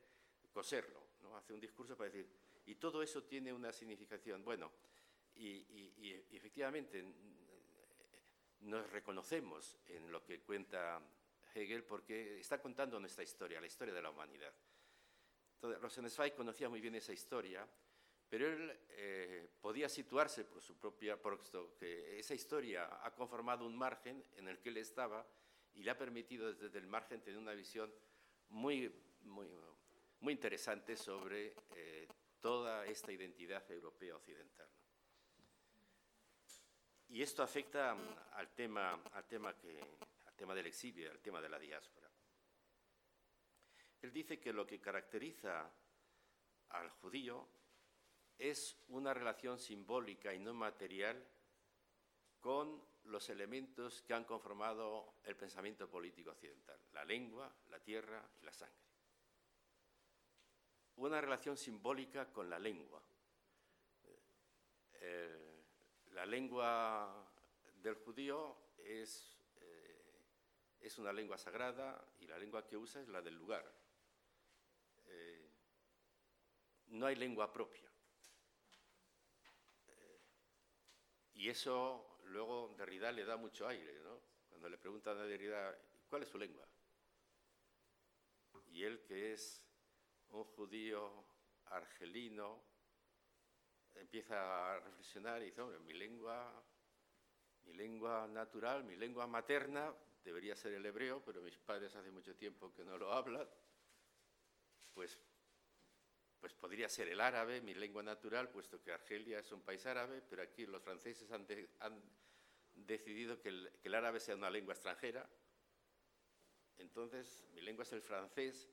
coserlo, 0.51 1.01
¿no? 1.21 1.37
hace 1.37 1.53
un 1.53 1.59
discurso 1.59 1.95
para 1.95 2.09
decir, 2.09 2.27
y 2.65 2.75
todo 2.75 3.03
eso 3.03 3.23
tiene 3.23 3.53
una 3.53 3.71
significación. 3.71 4.43
Bueno, 4.43 4.71
y, 5.35 6.13
efectivamente 6.31 7.05
nos 8.61 8.89
reconocemos 8.89 9.77
en 9.85 10.11
lo 10.11 10.23
que 10.23 10.41
cuenta 10.41 10.99
Hegel 11.53 11.83
porque 11.83 12.39
está 12.39 12.61
contando 12.61 12.99
nuestra 12.99 13.23
historia, 13.23 13.61
la 13.61 13.67
historia 13.67 13.93
de 13.93 14.01
la 14.01 14.09
humanidad. 14.09 14.53
Entonces, 15.55 15.81
Rosenzweig 15.81 16.35
conocía 16.35 16.69
muy 16.69 16.81
bien 16.81 16.95
esa 16.95 17.13
historia 17.13 17.67
pero 18.29 18.47
él 18.47 18.77
eh, 18.89 19.49
podía 19.61 19.87
situarse 19.87 20.43
por 20.43 20.61
su 20.61 20.75
propia, 20.75 21.21
por 21.21 21.39
que 21.77 22.19
esa 22.19 22.33
historia 22.33 22.99
ha 23.03 23.13
conformado 23.13 23.65
un 23.65 23.77
margen 23.77 24.23
en 24.35 24.47
el 24.47 24.59
que 24.59 24.69
él 24.69 24.77
estaba 24.77 25.25
y 25.73 25.83
le 25.83 25.91
ha 25.91 25.97
permitido 25.97 26.53
desde 26.53 26.79
el 26.79 26.87
margen 26.87 27.21
tener 27.21 27.39
una 27.39 27.53
visión 27.53 27.93
muy, 28.49 28.93
muy, 29.21 29.47
muy 30.19 30.33
interesante 30.33 30.97
sobre 30.97 31.53
eh, 31.75 32.07
toda 32.41 32.85
esta 32.85 33.11
identidad 33.11 33.69
europea 33.71 34.15
occidental. 34.15 34.67
Y 37.09 37.21
esto 37.21 37.41
afecta 37.41 37.95
al 38.33 38.53
tema, 38.53 39.01
al 39.13 39.25
tema, 39.25 39.55
que, 39.55 39.79
tema 40.37 40.55
del 40.55 40.67
exilio, 40.67 41.11
al 41.11 41.19
tema 41.19 41.41
de 41.41 41.49
la 41.49 41.59
diáspora. 41.59 42.09
Él 44.01 44.13
dice 44.13 44.39
que 44.39 44.53
lo 44.53 44.65
que 44.65 44.79
caracteriza 44.79 45.69
al 46.69 46.89
judío 46.91 47.47
es 48.37 48.77
una 48.89 49.13
relación 49.13 49.57
simbólica 49.57 50.33
y 50.33 50.39
no 50.39 50.53
material 50.53 51.27
con 52.39 52.81
los 53.05 53.29
elementos 53.29 54.01
que 54.03 54.13
han 54.13 54.25
conformado 54.25 55.15
el 55.23 55.35
pensamiento 55.35 55.89
político 55.89 56.31
occidental, 56.31 56.79
la 56.93 57.03
lengua, 57.03 57.53
la 57.69 57.79
tierra 57.79 58.29
y 58.39 58.45
la 58.45 58.53
sangre. 58.53 58.77
Una 60.97 61.21
relación 61.21 61.57
simbólica 61.57 62.31
con 62.31 62.49
la 62.49 62.59
lengua. 62.59 63.01
Eh, 64.93 65.63
la 66.11 66.25
lengua 66.25 67.31
del 67.81 67.95
judío 67.95 68.57
es, 68.77 69.36
es, 70.81 70.97
una 70.97 71.11
lengua 71.13 71.37
sagrada 71.37 72.03
y 72.19 72.27
la 72.27 72.37
lengua 72.37 72.65
que 72.65 72.77
usa 72.77 73.01
es 73.01 73.07
la 73.07 73.21
del 73.21 73.35
lugar. 73.35 73.65
Eh, 75.05 75.49
no 76.87 77.05
hay 77.05 77.15
lengua 77.15 77.51
propia. 77.51 77.87
Y 81.33 81.49
eso 81.49 82.17
luego 82.25 82.73
Derrida 82.77 83.11
le 83.11 83.23
da 83.23 83.37
mucho 83.37 83.67
aire, 83.67 83.99
¿no? 83.99 84.19
Cuando 84.49 84.69
le 84.69 84.77
preguntan 84.77 85.17
a 85.19 85.23
Derrida, 85.23 85.77
¿cuál 86.09 86.23
es 86.23 86.29
su 86.29 86.37
lengua? 86.37 86.67
Y 88.69 88.83
él, 88.83 89.03
que 89.03 89.33
es 89.33 89.63
un 90.29 90.43
judío 90.43 91.25
argelino, 91.65 92.63
empieza 93.95 94.73
a 94.73 94.79
reflexionar 94.79 95.41
y 95.41 95.45
dice, 95.45 95.61
hombre, 95.61 95.79
mi 95.79 95.93
lengua, 95.93 96.63
mi 97.65 97.73
lengua 97.73 98.27
natural, 98.27 98.83
mi 98.83 98.95
lengua 98.95 99.27
materna, 99.27 99.93
debería 100.23 100.55
ser 100.55 100.73
el 100.73 100.85
hebreo, 100.85 101.23
pero 101.23 101.41
mis 101.41 101.57
padres 101.57 101.95
hace 101.95 102.11
mucho 102.11 102.35
tiempo 102.35 102.73
que 102.73 102.83
no 102.83 102.97
lo 102.97 103.13
hablan, 103.13 103.47
pues 104.93 105.17
pues 106.39 106.53
podría 106.53 106.87
ser 106.89 107.07
el 107.07 107.19
árabe, 107.19 107.61
mi 107.61 107.73
lengua 107.73 108.03
natural, 108.03 108.49
puesto 108.49 108.81
que 108.81 108.91
Argelia 108.91 109.39
es 109.39 109.51
un 109.51 109.61
país 109.61 109.85
árabe, 109.85 110.21
pero 110.29 110.41
aquí 110.43 110.65
los 110.65 110.81
franceses 110.81 111.31
han, 111.31 111.45
decidido 112.75 113.41
que 113.41 113.49
el, 113.49 113.95
árabe 113.95 114.19
sea 114.19 114.35
una 114.35 114.49
lengua 114.49 114.73
extranjera. 114.73 115.27
Entonces, 116.77 117.43
mi 117.53 117.61
lengua 117.61 117.83
es 117.83 117.91
el 117.91 118.03
francés, 118.03 118.69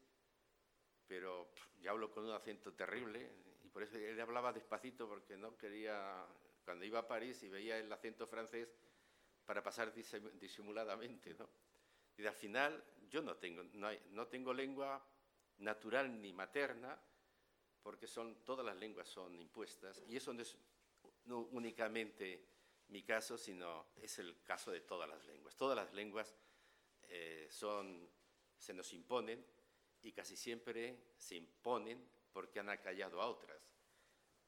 pero 1.06 1.50
ya 1.80 1.90
hablo 1.90 2.10
con 2.10 2.24
un 2.24 2.32
acento 2.32 2.74
terrible, 2.74 3.30
y 3.62 3.68
por 3.68 3.82
eso 3.82 3.96
él 3.96 4.20
hablaba 4.20 4.52
despacito, 4.52 5.08
porque 5.08 5.38
no 5.38 5.56
quería, 5.56 6.26
cuando 6.64 6.84
iba 6.84 6.98
a 6.98 7.08
París 7.08 7.42
y 7.42 7.48
veía 7.48 7.78
el 7.78 7.90
acento 7.90 8.26
francés, 8.26 8.76
para 9.44 9.62
pasar 9.62 9.92
disimuladamente, 9.92 11.34
¿no? 11.34 11.48
Y 12.16 12.26
al 12.26 12.34
final, 12.34 12.84
yo 13.08 13.22
no 13.22 13.36
tengo, 13.36 13.62
no 14.10 14.26
tengo 14.28 14.54
lengua 14.54 15.04
natural 15.58 16.20
ni 16.20 16.32
materna, 16.32 16.98
porque 17.82 18.06
son, 18.06 18.44
todas 18.44 18.64
las 18.64 18.76
lenguas 18.76 19.08
son 19.08 19.34
impuestas, 19.38 20.02
y 20.08 20.16
eso 20.16 20.32
no 20.32 20.42
es 20.42 20.56
únicamente 21.26 22.46
mi 22.88 23.02
caso, 23.02 23.36
sino 23.36 23.86
es 23.96 24.18
el 24.18 24.42
caso 24.42 24.70
de 24.70 24.80
todas 24.80 25.08
las 25.08 25.24
lenguas. 25.26 25.56
Todas 25.56 25.76
las 25.76 25.92
lenguas 25.92 26.34
eh, 27.02 27.48
son, 27.50 28.08
se 28.56 28.74
nos 28.74 28.92
imponen 28.92 29.44
y 30.02 30.12
casi 30.12 30.36
siempre 30.36 31.14
se 31.18 31.36
imponen 31.36 32.06
porque 32.32 32.60
han 32.60 32.68
acallado 32.68 33.20
a 33.20 33.26
otras. 33.26 33.74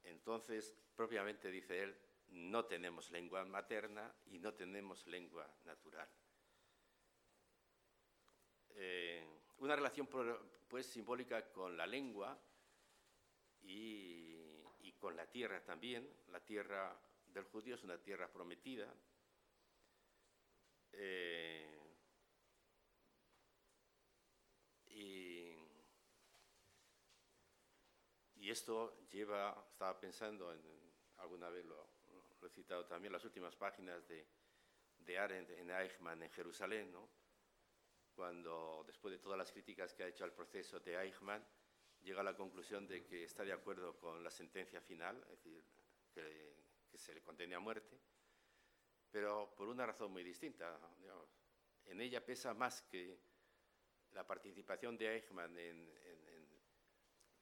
Entonces, 0.03 0.75
propiamente 0.95 1.51
dice 1.51 1.83
él, 1.83 1.97
no 2.29 2.65
tenemos 2.65 3.11
lengua 3.11 3.45
materna 3.45 4.15
y 4.27 4.39
no 4.39 4.55
tenemos 4.55 5.07
lengua 5.07 5.49
natural. 5.65 6.09
Eh, 8.79 9.25
una 9.59 9.75
relación 9.75 10.07
pues 10.69 10.87
simbólica 10.87 11.51
con 11.51 11.77
la 11.77 11.87
lengua 11.87 12.39
y, 13.63 14.93
con 14.99 15.17
la 15.17 15.27
tierra 15.27 15.63
también. 15.65 16.09
La 16.29 16.41
tierra 16.41 16.99
del 17.27 17.45
judío 17.45 17.75
es 17.75 17.85
una 17.85 17.99
tierra 17.99 18.31
prometida. 18.31 18.93
Eh, 20.93 21.79
y, 24.89 25.55
y, 28.37 28.51
esto 28.51 28.99
lleva, 29.11 29.67
estaba 29.71 30.01
pensando, 30.01 30.53
en, 30.53 30.61
alguna 31.19 31.51
vez 31.51 31.65
lo, 31.67 31.96
he 32.47 32.51
citado 32.51 32.85
también, 32.87 33.13
las 33.13 33.25
últimas 33.25 33.55
páginas 33.57 34.07
de, 34.07 34.27
de 34.99 35.19
Arendt 35.19 35.51
en 35.51 35.71
Eichmann 35.71 36.23
en 36.23 36.31
Jerusalén, 36.31 36.93
cuando 38.15 38.83
después 38.87 39.13
de 39.13 39.19
todas 39.19 39.39
las 39.39 39.53
críticas 39.53 39.93
que 39.95 40.05
ha 40.05 40.09
hecho 40.09 40.25
al 40.25 40.33
proceso 40.33 40.81
de 40.81 40.97
Eichmann, 40.97 41.45
llega 42.03 42.21
a 42.21 42.25
la 42.25 42.37
conclusión 42.37 42.87
de 42.87 43.05
que 43.05 43.25
está 43.25 43.45
de 43.45 43.53
acuerdo 43.53 43.99
con 43.99 44.23
la 44.23 44.31
sentencia 44.31 44.81
final, 44.81 45.17
es 45.23 45.29
decir, 45.31 45.65
que, 46.15 46.67
se 46.97 47.13
le 47.13 47.21
condene 47.21 47.55
a 47.55 47.61
muerte, 47.61 48.01
pero 49.11 49.55
por 49.55 49.69
una 49.69 49.85
razón 49.85 50.13
muy 50.13 50.25
distinta. 50.25 50.81
En 51.85 52.01
ella 52.01 52.25
pesa 52.25 52.55
más 52.55 52.81
que 52.81 53.21
la 54.13 54.27
participación 54.27 54.97
de 54.97 55.15
Eichmann 55.15 55.59
en, 55.59 55.91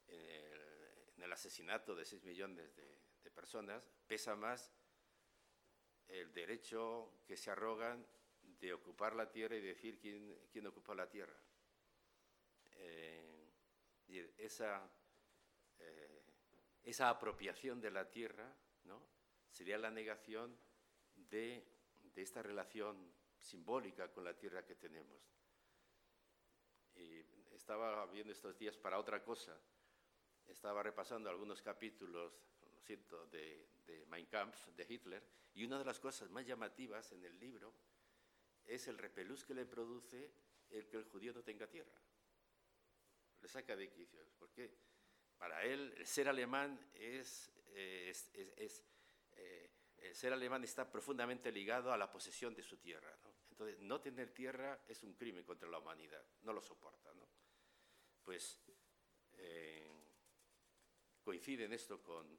el, 0.08 1.32
asesinato 1.32 1.94
de 1.96 2.04
6 2.04 2.24
millones 2.24 2.74
de, 2.76 3.30
personas, 3.30 3.88
pesa 4.06 4.36
más 4.36 4.72
el 6.08 6.32
derecho 6.32 7.22
que 7.26 7.36
se 7.36 7.50
arrogan 7.50 8.06
de 8.60 8.72
ocupar 8.72 9.14
la 9.14 9.30
tierra 9.30 9.56
y 9.56 9.60
decir 9.60 9.98
quién, 9.98 10.38
quién 10.50 10.66
ocupa 10.66 10.94
la 10.94 11.08
tierra. 11.08 11.36
Eh, 12.72 13.50
y 14.08 14.18
esa, 14.38 14.90
eh, 15.78 16.22
esa 16.82 17.10
apropiación 17.10 17.80
de 17.80 17.90
la 17.90 18.10
tierra 18.10 18.54
¿no? 18.84 19.02
sería 19.48 19.78
la 19.78 19.90
negación 19.90 20.56
de, 21.14 21.66
de 22.02 22.22
esta 22.22 22.42
relación 22.42 23.12
simbólica 23.38 24.10
con 24.12 24.24
la 24.24 24.36
tierra 24.36 24.64
que 24.64 24.74
tenemos. 24.74 25.20
Y 26.94 27.24
estaba 27.52 28.06
viendo 28.06 28.32
estos 28.32 28.56
días 28.58 28.76
para 28.76 28.98
otra 28.98 29.22
cosa. 29.22 29.58
Estaba 30.46 30.82
repasando 30.82 31.30
algunos 31.30 31.62
capítulos, 31.62 32.32
lo 32.84 32.86
siento, 32.86 33.26
de, 33.28 33.66
de 33.86 34.04
Mein 34.06 34.26
Kampf, 34.26 34.68
de 34.76 34.86
Hitler, 34.86 35.26
y 35.54 35.64
una 35.64 35.78
de 35.78 35.86
las 35.86 35.98
cosas 35.98 36.28
más 36.28 36.46
llamativas 36.46 37.12
en 37.12 37.24
el 37.24 37.38
libro 37.38 37.72
es 38.66 38.88
el 38.88 38.98
repelús 38.98 39.42
que 39.44 39.54
le 39.54 39.64
produce 39.64 40.30
el 40.68 40.86
que 40.86 40.98
el 40.98 41.04
judío 41.04 41.32
no 41.32 41.42
tenga 41.42 41.66
tierra. 41.66 41.98
Le 43.40 43.48
saca 43.48 43.74
de 43.74 43.90
quicio, 43.90 44.26
porque 44.38 44.70
para 45.38 45.64
él 45.64 45.94
el 45.96 46.06
ser 46.06 46.28
alemán 46.28 46.78
es, 46.92 47.50
es, 47.74 48.30
eh, 49.32 49.70
el 49.96 50.14
ser 50.14 50.34
alemán 50.34 50.62
está 50.64 50.90
profundamente 50.90 51.50
ligado 51.50 51.90
a 51.90 51.96
la 51.96 52.12
posesión 52.12 52.54
de 52.54 52.62
su 52.62 52.76
tierra. 52.76 53.16
Entonces, 53.48 53.78
no 53.80 54.00
tener 54.02 54.34
tierra 54.34 54.84
es 54.88 55.02
un 55.04 55.14
crimen 55.14 55.44
contra 55.44 55.70
la 55.70 55.78
humanidad, 55.78 56.22
no 56.42 56.52
lo 56.52 56.60
soporta. 56.60 57.14
¿no? 57.14 57.26
Pues 58.22 58.60
eh, 59.38 59.90
coincide 61.22 61.64
en 61.64 61.72
esto 61.72 62.02
con, 62.02 62.38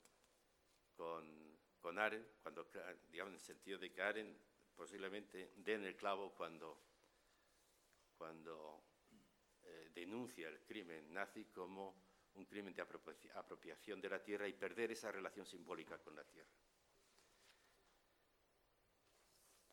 con, 0.96 1.58
con 1.80 2.00
Aren, 2.00 2.26
cuando, 2.42 2.68
digamos, 3.12 3.32
en 3.32 3.36
el 3.36 3.40
sentido 3.40 3.78
de 3.78 3.92
que 3.92 4.02
Aren 4.02 4.38
posiblemente 4.76 5.54
den 5.58 5.84
el 5.86 5.96
clavo 5.96 6.34
cuando, 6.34 6.82
cuando 8.18 8.84
eh, 9.64 9.92
denuncia 9.94 10.48
el 10.48 10.62
crimen 10.62 11.14
nazi 11.14 11.46
como 11.46 12.06
un 12.36 12.46
crimen 12.46 12.74
de 12.74 12.82
apropiación 12.82 14.02
de 14.02 14.10
la 14.10 14.22
tierra 14.22 14.48
y 14.48 14.54
perder 14.54 14.92
esa 14.92 15.12
relación 15.12 15.46
simbólica 15.46 15.98
con 16.00 16.16
la 16.16 16.24
tierra. 16.24 16.52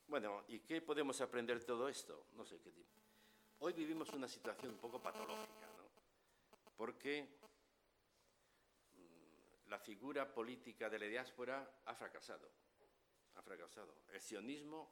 Bueno, 0.07 0.45
¿y 0.49 0.61
qué 0.61 0.81
podemos 0.83 1.21
aprender 1.21 1.59
de 1.59 1.65
todo 1.65 1.89
esto? 1.89 2.27
No 2.33 2.45
sé 2.45 2.61
qué 2.61 2.71
Hoy 3.59 3.73
vivimos 3.73 4.13
una 4.13 4.29
situación 4.29 4.73
un 4.73 4.79
poco 4.79 5.01
patológica, 5.01 5.67
¿no? 5.77 5.89
Porque 6.77 7.39
la 9.73 9.79
figura 9.79 10.31
política 10.31 10.91
de 10.91 10.99
la 10.99 11.07
diáspora 11.07 11.81
ha 11.87 11.95
fracasado 11.95 12.51
ha 13.35 13.43
fracasado. 13.43 13.95
El 14.13 14.21
sionismo 14.21 14.91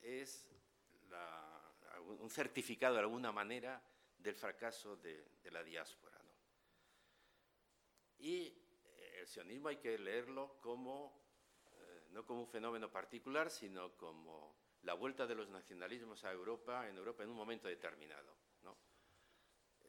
es 0.00 0.50
un 2.18 2.28
certificado 2.28 2.94
de 2.94 3.00
alguna 3.02 3.30
manera 3.30 3.80
del 4.18 4.34
fracaso 4.34 4.96
de, 4.96 5.24
la 5.44 5.62
diáspora. 5.62 6.18
Y 8.18 8.48
eh, 8.48 9.18
el 9.20 9.26
sionismo 9.28 9.68
hay 9.68 9.76
que 9.76 9.96
leerlo 9.96 10.58
como, 10.60 11.16
eh, 11.72 12.08
no 12.10 12.26
como 12.26 12.40
un 12.40 12.48
fenómeno 12.48 12.90
particular, 12.90 13.48
sino 13.48 13.96
como 13.96 14.56
la 14.82 14.94
vuelta 14.94 15.24
de 15.24 15.36
los 15.36 15.48
nacionalismos 15.48 16.24
a 16.24 16.32
Europa, 16.32 16.88
en 16.88 16.96
Europa 16.96 17.22
en 17.22 17.30
un 17.30 17.36
momento 17.36 17.68
determinado. 17.68 18.36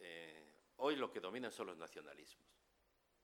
Eh, 0.03 0.53
hoy 0.77 0.95
lo 0.95 1.11
que 1.11 1.19
dominan 1.19 1.51
son 1.51 1.67
los 1.67 1.77
nacionalismos, 1.77 2.60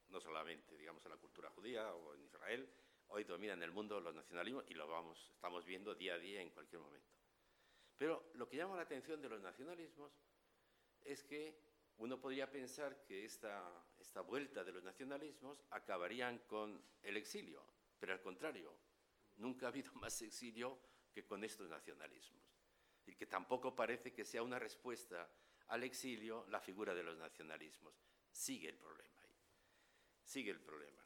no 0.10 0.20
solamente, 0.20 0.78
digamos, 0.78 1.04
en 1.06 1.12
la 1.12 1.18
cultura 1.18 1.50
judía 1.50 1.94
o 1.94 2.14
en 2.14 2.24
Israel, 2.24 2.70
Hoy 3.10 3.24
dominan 3.24 3.64
el 3.64 3.72
mundo 3.72 4.02
los 4.02 4.14
nacionalismos 4.14 4.66
y 4.70 4.74
lo 4.74 4.88
vamos, 4.88 5.32
estamos 5.34 5.66
viendo 5.66 5.96
día 5.96 6.16
a 6.16 6.20
día 6.20 6.42
en 6.42 6.50
cualquier 6.50 6.82
momento. 6.82 7.16
Pero 7.98 8.32
lo 8.34 8.48
que 8.48 8.58
llama 8.58 8.76
la 8.76 8.82
atención 8.82 9.22
de 9.22 9.30
los 9.30 9.42
nacionalismos 9.42 10.12
es 11.02 11.24
que 11.24 11.58
uno 11.98 12.20
podría 12.20 12.52
pensar 12.52 13.04
que 13.06 13.24
esta, 13.24 13.86
esta 13.98 14.22
vuelta 14.22 14.64
de 14.64 14.74
los 14.74 14.84
nacionalismos 14.84 15.64
acabarían 15.72 16.40
con 16.40 16.84
el 17.02 17.18
exilio, 17.18 17.64
pero 17.98 18.14
al 18.14 18.22
contrario, 18.22 18.78
nunca 19.38 19.68
ha 19.68 19.70
habido 19.70 19.92
más 19.96 20.22
exilio 20.22 20.78
que 21.12 21.26
con 21.26 21.44
estos 21.44 21.70
nacionalismos. 21.70 22.44
Y 23.06 23.16
que 23.16 23.26
tampoco 23.26 23.74
parece 23.74 24.14
que 24.14 24.26
sea 24.26 24.44
una 24.44 24.60
respuesta 24.60 25.32
al 25.68 25.84
exilio 25.84 26.46
la 26.50 26.60
figura 26.60 26.94
de 26.94 27.04
los 27.04 27.18
nacionalismos. 27.18 27.94
Sigue 28.30 28.68
el 28.68 28.78
problema. 28.78 29.17
Sigue 30.28 30.52
el 30.52 30.60
problema. 30.60 31.02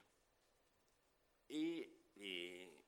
Y, 1.47 1.85
eh, 2.15 2.83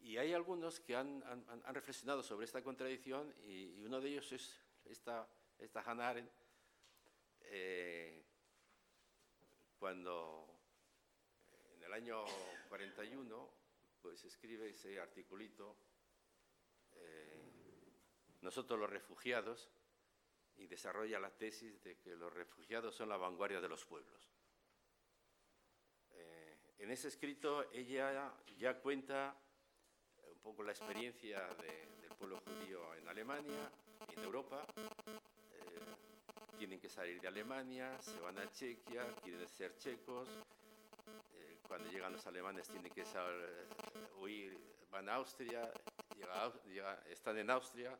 y, 0.00 0.16
hay 0.16 0.32
algunos 0.32 0.80
que 0.80 0.96
han, 0.96 1.22
han, 1.22 1.74
reflexionado 1.74 2.24
sobre 2.24 2.44
esta 2.44 2.64
contradicción 2.64 3.32
y, 3.44 3.84
uno 3.84 4.00
de 4.00 4.08
ellos 4.08 4.32
es 4.32 4.60
esta, 4.84 5.28
esta 5.60 5.80
Hannah 5.82 6.08
Arendt, 6.08 6.32
eh, 7.42 8.24
cuando 9.78 10.48
en 11.76 11.84
el 11.84 11.92
año 11.92 12.24
41 12.68 13.48
pues 14.02 14.24
escribe 14.24 14.70
ese 14.70 14.98
articulito, 14.98 15.76
eh, 16.96 17.44
nosotros 18.40 18.80
los 18.80 18.90
refugiados, 18.90 19.70
y 20.56 20.66
desarrolla 20.66 21.18
la 21.18 21.30
tesis 21.30 21.82
de 21.82 21.98
que 21.98 22.16
los 22.16 22.32
refugiados 22.32 22.94
son 22.94 23.08
la 23.08 23.16
vanguardia 23.16 23.60
de 23.60 23.68
los 23.68 23.84
pueblos. 23.84 24.30
En 26.78 26.90
ese 26.90 27.08
escrito 27.08 27.70
ella 27.72 28.32
ya 28.58 28.80
cuenta 28.80 29.34
un 30.30 30.38
poco 30.40 30.62
la 30.62 30.72
experiencia 30.72 31.40
del 31.54 32.14
pueblo 32.18 32.40
judío 32.40 32.94
en 32.94 33.08
Alemania 33.08 33.70
en 34.14 34.22
Europa. 34.22 34.64
Eh, 35.06 36.56
tienen 36.58 36.78
que 36.78 36.88
salir 36.88 37.20
de 37.20 37.28
Alemania, 37.28 37.98
se 38.00 38.18
van 38.20 38.38
a 38.38 38.50
Chequia, 38.50 39.14
quieren 39.22 39.48
ser 39.48 39.76
checos. 39.78 40.28
Eh, 41.34 41.58
cuando 41.66 41.90
llegan 41.90 42.12
los 42.12 42.26
alemanes 42.26 42.68
tienen 42.68 42.92
que 42.92 43.04
saber, 43.04 43.66
huir, 44.18 44.56
van 44.90 45.08
a 45.08 45.14
Austria, 45.16 45.72
están 47.08 47.38
en 47.38 47.50
Austria, 47.50 47.98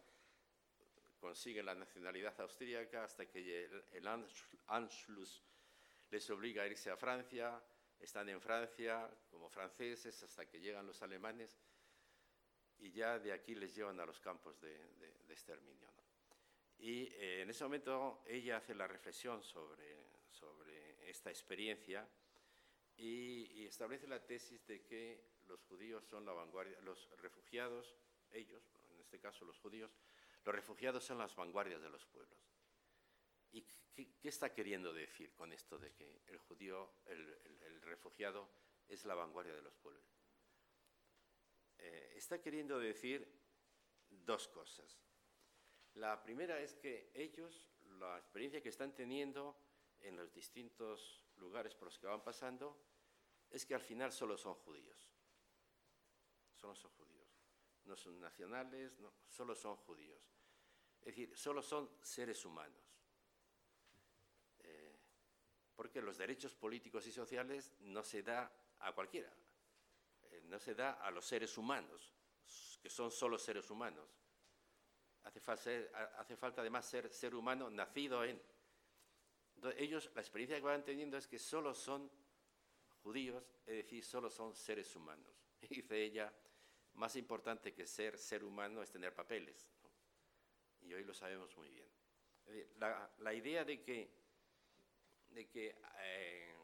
consiguen 1.27 1.67
la 1.67 1.75
nacionalidad 1.75 2.41
austríaca 2.41 3.03
hasta 3.03 3.27
que 3.27 3.65
el, 3.93 4.07
Anschluss 4.69 5.43
les 6.09 6.31
obliga 6.31 6.63
a 6.63 6.69
irse 6.69 6.89
a 6.89 6.97
Francia 6.97 7.61
están 7.99 8.29
en 8.29 8.41
Francia 8.41 9.11
como 9.29 9.49
franceses 9.49 10.23
hasta 10.23 10.47
que 10.47 10.61
llegan 10.61 10.87
los 10.87 11.03
alemanes 11.03 11.59
y 12.79 12.93
ya 12.93 13.19
de 13.19 13.33
aquí 13.33 13.57
les 13.57 13.75
llevan 13.75 13.99
a 13.99 14.07
los 14.07 14.21
campos 14.21 14.61
de, 14.61 14.77
exterminio. 15.29 15.91
Y 16.79 17.09
eh, 17.15 17.43
en 17.43 17.51
ese 17.51 17.65
momento 17.65 18.23
ella 18.27 18.59
hace 18.59 18.75
la 18.75 18.87
reflexión 18.87 19.43
sobre 19.43 20.07
esta 21.09 21.31
experiencia 21.31 22.09
y, 22.97 23.67
establece 23.67 24.07
la 24.07 24.25
tesis 24.25 24.65
de 24.65 24.81
que 24.83 25.21
los 25.49 25.61
judíos 25.65 26.05
son 26.05 26.25
la 26.25 26.33
vanguardia, 26.33 26.81
los 26.83 27.11
refugiados, 27.19 27.97
ellos, 28.31 28.63
en 28.93 29.01
este 29.01 29.19
caso 29.19 29.45
los 29.45 29.59
judíos, 29.59 29.91
los 30.47 30.55
refugiados 30.55 31.03
son 31.03 31.19
las 31.19 31.35
vanguardias 31.35 31.83
de 31.83 31.91
los 31.91 32.07
pueblos. 32.07 32.39
¿Y 33.51 33.63
qué, 33.63 34.29
está 34.29 34.55
queriendo 34.55 34.93
decir 34.93 35.35
con 35.35 35.53
esto 35.53 35.77
de 35.77 35.93
que 35.93 36.23
el 36.29 36.39
judío, 36.39 36.93
el, 37.07 37.83
refugiado, 37.83 38.49
es 38.87 39.05
la 39.05 39.17
vanguardia 39.17 39.55
de 39.55 39.63
los 39.63 39.75
pueblos? 39.75 40.05
Eh, 41.79 42.13
está 42.15 42.41
queriendo 42.41 42.79
decir 42.79 43.29
dos 44.09 44.47
cosas. 44.47 45.01
La 45.95 46.23
primera 46.23 46.61
es 46.61 46.75
que 46.75 47.11
ellos, 47.15 47.69
la 47.99 48.17
experiencia 48.17 48.63
que 48.63 48.69
están 48.69 48.95
teniendo 48.95 49.59
en 49.99 50.15
los 50.15 50.33
distintos 50.33 51.25
lugares 51.37 51.75
por 51.75 51.87
los 51.87 51.99
que 51.99 52.07
van 52.07 52.23
pasando, 52.23 52.81
es 53.51 53.67
que 53.67 53.75
al 53.75 53.81
final 53.81 54.13
solo 54.13 54.37
son 54.37 54.55
judíos. 54.55 55.11
Solo 56.55 56.77
son 56.77 56.93
judíos. 56.93 57.27
No 57.85 57.97
son 57.97 58.21
nacionales, 58.21 58.99
no, 59.01 59.13
solo 59.27 59.57
son 59.57 59.77
judíos. 59.77 60.36
Es 61.07 61.15
decir, 61.15 61.37
solo 61.37 61.63
son 61.63 61.89
seres 62.03 62.45
humanos. 62.45 62.83
porque 65.77 66.01
los 66.01 66.17
derechos 66.17 66.55
políticos 66.55 67.07
y 67.07 67.13
sociales 67.13 67.71
no 67.81 68.03
se 68.03 68.23
da 68.23 68.51
a 68.81 68.93
cualquiera, 68.93 69.31
eh, 70.31 70.43
no 70.47 70.59
se 70.59 70.75
da 70.75 70.93
a 70.93 71.11
los 71.11 71.25
seres 71.25 71.57
humanos, 71.59 72.15
que 72.83 72.89
son 72.89 73.11
solo 73.11 73.39
seres 73.39 73.71
humanos. 73.71 74.09
Hace, 75.23 75.91
hace 76.17 76.37
falta 76.37 76.63
además 76.63 76.87
ser 76.87 77.11
ser 77.11 77.35
humano 77.35 77.69
nacido 77.69 78.25
en. 78.25 78.41
Entonces, 79.57 79.81
ellos, 79.81 80.11
la 80.15 80.23
experiencia 80.23 80.57
que 80.57 80.63
van 80.63 80.85
teniendo 80.85 81.19
es 81.19 81.27
que 81.27 81.39
solo 81.39 81.75
son 81.75 82.11
judíos, 83.03 83.45
es 83.67 83.77
decir, 83.77 84.03
solo 84.03 84.31
son 84.31 84.55
seres 84.55 84.97
humanos. 84.97 85.31
Y 85.61 85.67
dice 85.83 86.03
ella, 86.03 86.33
más 86.95 87.17
importante 87.17 87.75
que 87.75 87.87
ser 87.87 88.17
ser 88.17 88.45
humano 88.45 88.83
es 88.83 88.91
tener 88.91 89.15
papeles. 89.15 89.69
Y 90.87 90.95
hoy 90.95 91.05
lo 91.05 91.13
sabemos 91.13 91.57
muy 91.57 91.69
bien. 91.69 91.89
La, 92.79 93.35
idea 93.35 93.65
de 93.65 93.83
que, 93.83 94.09
de 95.31 95.49
que, 95.49 95.77
eh, 96.01 96.55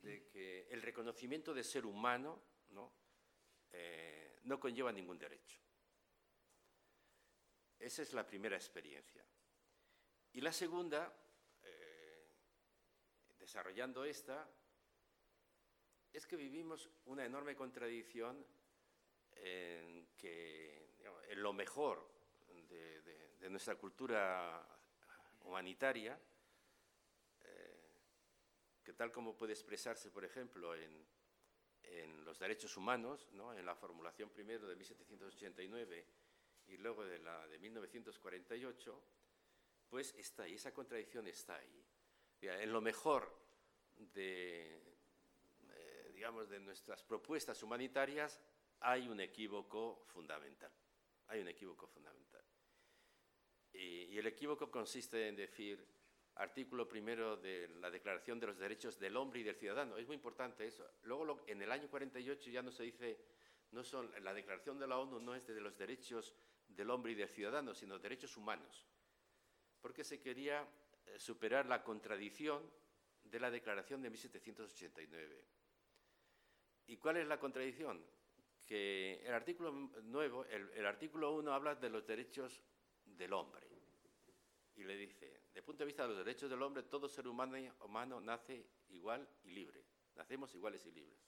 de 0.00 0.26
que 0.28 0.68
el 0.70 0.80
reconocimiento 0.80 1.52
de 1.52 1.62
ser 1.62 1.84
humano 1.84 2.42
¿no? 2.70 2.90
Eh, 3.70 4.40
no 4.44 4.58
conlleva 4.58 4.90
ningún 4.92 5.18
derecho. 5.18 5.60
Esa 7.78 8.00
es 8.00 8.14
la 8.14 8.26
primera 8.26 8.56
experiencia. 8.56 9.22
Y 10.32 10.40
la 10.40 10.52
segunda, 10.52 11.14
eh, 11.62 12.28
desarrollando 13.38 14.06
esta, 14.06 14.48
es 16.10 16.26
que 16.26 16.36
vivimos 16.36 16.88
una 17.04 17.26
enorme 17.26 17.54
contradicción 17.54 18.46
en 19.32 20.06
que 20.16 20.94
en 21.28 21.42
lo 21.42 21.52
mejor 21.52 22.13
de, 23.44 23.50
nuestra 23.50 23.76
cultura 23.76 24.66
humanitaria, 25.44 26.18
eh, 27.44 27.88
que 28.82 28.94
tal 28.94 29.12
como 29.12 29.36
puede 29.36 29.52
expresarse, 29.52 30.10
por 30.10 30.24
ejemplo, 30.24 30.74
en, 30.74 31.12
los 32.24 32.38
derechos 32.38 32.76
humanos, 32.78 33.28
en 33.32 33.66
la 33.66 33.74
formulación 33.76 34.30
primero 34.30 34.66
de 34.66 34.74
1789 34.74 36.06
y 36.68 36.78
luego 36.78 37.04
de 37.04 37.18
la 37.18 37.46
de 37.46 37.58
1948, 37.58 39.02
pues 39.90 40.14
está 40.14 40.44
ahí, 40.44 40.54
esa 40.54 40.72
contradicción 40.72 41.26
está 41.28 41.56
ahí. 41.56 41.84
En 42.40 42.72
lo 42.72 42.80
mejor 42.80 43.30
de, 43.96 44.82
eh, 45.70 46.10
digamos, 46.14 46.48
de 46.48 46.60
nuestras 46.60 47.02
propuestas 47.04 47.62
humanitarias 47.62 48.40
hay 48.80 49.08
un 49.08 49.20
equívoco 49.20 50.02
fundamental. 50.06 50.72
Hay 51.28 51.40
un 51.40 51.48
equívoco 51.48 51.86
fundamental. 51.86 52.43
Y, 53.74 54.16
el 54.16 54.26
equívoco 54.26 54.70
consiste 54.70 55.28
en 55.28 55.36
decir, 55.36 55.84
artículo 56.36 56.88
primero 56.88 57.36
de 57.36 57.68
la 57.80 57.90
Declaración 57.90 58.38
de 58.38 58.46
los 58.46 58.58
Derechos 58.58 58.98
del 58.98 59.16
Hombre 59.16 59.40
y 59.40 59.42
del 59.42 59.56
Ciudadano. 59.56 59.96
Es 59.96 60.06
muy 60.06 60.14
importante 60.14 60.66
eso. 60.66 60.88
Luego, 61.02 61.42
en 61.46 61.60
el 61.60 61.70
año 61.70 61.88
48 61.90 62.50
ya 62.50 62.62
no 62.62 62.70
se 62.70 62.84
dice, 62.84 63.18
no 63.72 63.82
son, 63.82 64.10
la 64.22 64.32
Declaración 64.32 64.78
de 64.78 64.86
la 64.86 64.98
ONU 64.98 65.20
no 65.20 65.34
es 65.34 65.46
de 65.46 65.60
los 65.60 65.76
derechos 65.76 66.34
del 66.68 66.90
hombre 66.90 67.12
y 67.12 67.14
del 67.14 67.28
ciudadano, 67.28 67.74
sino 67.74 67.98
derechos 67.98 68.36
humanos. 68.36 68.86
Porque 69.80 70.04
se 70.04 70.20
quería 70.20 70.66
eh, 71.06 71.18
superar 71.18 71.66
la 71.66 71.82
contradicción 71.82 72.62
de 73.22 73.40
la 73.40 73.50
Declaración 73.50 74.00
de 74.00 74.10
1789. 74.10 75.44
¿Y 76.86 76.96
cuál 76.96 77.16
es 77.16 77.26
la 77.26 77.38
contradicción? 77.38 78.04
Que 78.66 79.22
el 79.24 79.34
artículo 79.34 79.72
nuevo, 80.04 80.44
el, 80.46 80.70
el 80.70 80.86
artículo 80.86 81.34
1 81.34 81.52
habla 81.52 81.74
de 81.74 81.90
los 81.90 82.06
derechos 82.06 82.62
del 83.04 83.32
hombre. 83.32 83.63
Y 84.76 84.84
le 84.84 84.96
dice, 84.96 85.42
de 85.52 85.62
punto 85.62 85.84
de 85.84 85.86
vista 85.86 86.02
de 86.02 86.08
los 86.08 86.18
derechos 86.18 86.50
del 86.50 86.62
hombre, 86.62 86.82
todo 86.84 87.08
ser 87.08 87.28
humano, 87.28 87.56
humano 87.84 88.20
nace 88.20 88.66
igual 88.88 89.28
y 89.44 89.50
libre. 89.50 89.84
Nacemos 90.16 90.54
iguales 90.54 90.84
y 90.86 90.92
libres. 90.92 91.18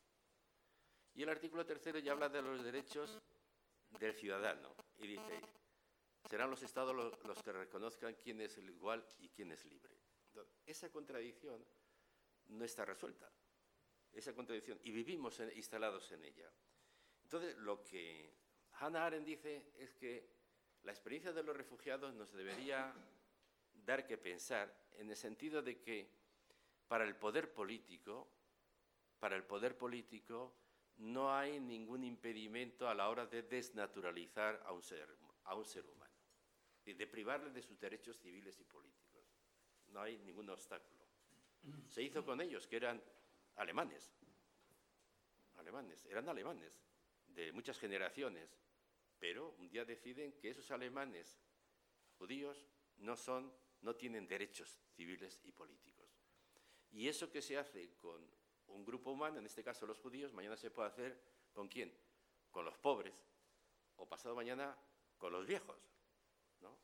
Y 1.15 1.23
el 1.23 1.29
artículo 1.29 1.65
tercero 1.65 1.99
ya 1.99 2.13
habla 2.13 2.29
de 2.29 2.43
los 2.43 2.63
derechos 2.63 3.19
del 3.99 4.13
ciudadano. 4.15 4.75
Y 4.99 5.07
dice, 5.07 5.41
serán 6.29 6.51
los 6.51 6.63
estados 6.63 6.95
los, 6.95 7.43
que 7.43 7.53
reconozcan 7.53 8.15
quién 8.15 8.41
es 8.41 8.59
el 8.59 8.71
igual 8.71 9.05
y 9.19 9.29
quién 9.29 9.53
es 9.53 9.65
libre. 9.65 9.95
esa 10.67 10.91
contradicción 10.91 11.65
no 12.49 12.65
está 12.65 12.85
resuelta. 12.85 13.31
Esa 14.13 14.35
contradicción. 14.35 14.79
Y 14.83 14.91
vivimos 14.91 15.41
instalados 15.55 16.11
en 16.13 16.25
ella. 16.25 16.51
Entonces, 17.23 17.57
lo 17.59 17.83
que 17.83 18.35
Hannah 18.73 19.07
Arendt 19.07 19.27
dice 19.27 19.73
es 19.79 19.95
que 19.95 20.29
la 20.83 20.93
experiencia 20.93 21.33
de 21.33 21.43
los 21.43 21.57
refugiados 21.57 22.15
nos 22.15 22.33
debería 22.33 22.95
dar 23.87 24.07
que 24.07 24.19
pensar 24.19 24.71
en 24.99 25.09
el 25.09 25.17
sentido 25.17 25.63
de 25.63 25.81
que 25.81 26.11
para 26.89 27.05
el 27.05 27.17
poder 27.17 27.55
político, 27.55 28.29
para 29.19 29.37
el 29.37 29.45
poder 29.45 29.79
político 29.79 30.55
no 30.99 31.35
hay 31.35 31.61
ningún 31.61 32.05
impedimento 32.05 32.89
a 32.89 32.95
la 32.95 33.09
hora 33.09 33.27
de 33.27 33.43
desnaturalizar 33.43 34.63
a 34.67 34.73
un 34.73 34.83
ser, 34.83 35.09
a 35.45 35.55
un 35.55 35.65
ser 35.65 35.87
humano 35.87 36.15
y 36.85 36.95
de 36.95 37.07
privarle 37.07 37.51
de 37.51 37.63
sus 37.63 37.79
derechos 37.79 38.19
civiles 38.19 38.59
y 38.61 38.65
políticos. 38.65 39.25
No 39.89 40.01
hay 40.01 40.19
ningún 40.19 40.49
obstáculo. 40.51 41.05
Se 41.89 42.03
hizo 42.03 42.25
con 42.25 42.41
ellos, 42.41 42.67
que 42.67 42.77
eran 42.77 43.03
alemanes, 43.57 44.13
alemanes, 45.57 46.05
eran 46.07 46.29
alemanes 46.29 46.81
de 47.27 47.53
muchas 47.53 47.79
generaciones, 47.79 48.57
pero 49.19 49.51
un 49.59 49.69
día 49.69 49.85
deciden 49.85 50.33
que 50.35 50.51
esos 50.51 50.71
alemanes 50.71 51.39
judíos 52.19 52.69
no 52.99 53.17
son, 53.17 53.53
no 53.83 53.95
tienen 53.97 54.27
derechos 54.27 54.79
civiles 54.95 55.41
y 55.45 55.53
políticos. 55.53 56.07
Y 56.93 57.09
eso 57.09 57.31
que 57.31 57.43
se 57.43 57.59
hace 57.59 57.97
con 57.99 58.27
un 58.69 58.85
grupo 58.85 59.11
humano, 59.11 59.39
en 59.39 59.47
este 59.47 59.63
caso 59.63 59.87
los 59.87 59.99
judíos, 59.99 60.33
mañana 60.33 60.57
se 60.57 60.71
puede 60.71 60.89
hacer 60.89 61.21
con 61.53 61.69
quién? 61.69 61.93
Con 62.51 62.65
los 62.65 62.79
pobres, 62.79 63.27
o 63.97 64.09
pasado 64.09 64.35
mañana 64.35 64.77
con 65.19 65.33
los 65.33 65.47
viejos. 65.47 65.77
¿no? 66.61 66.77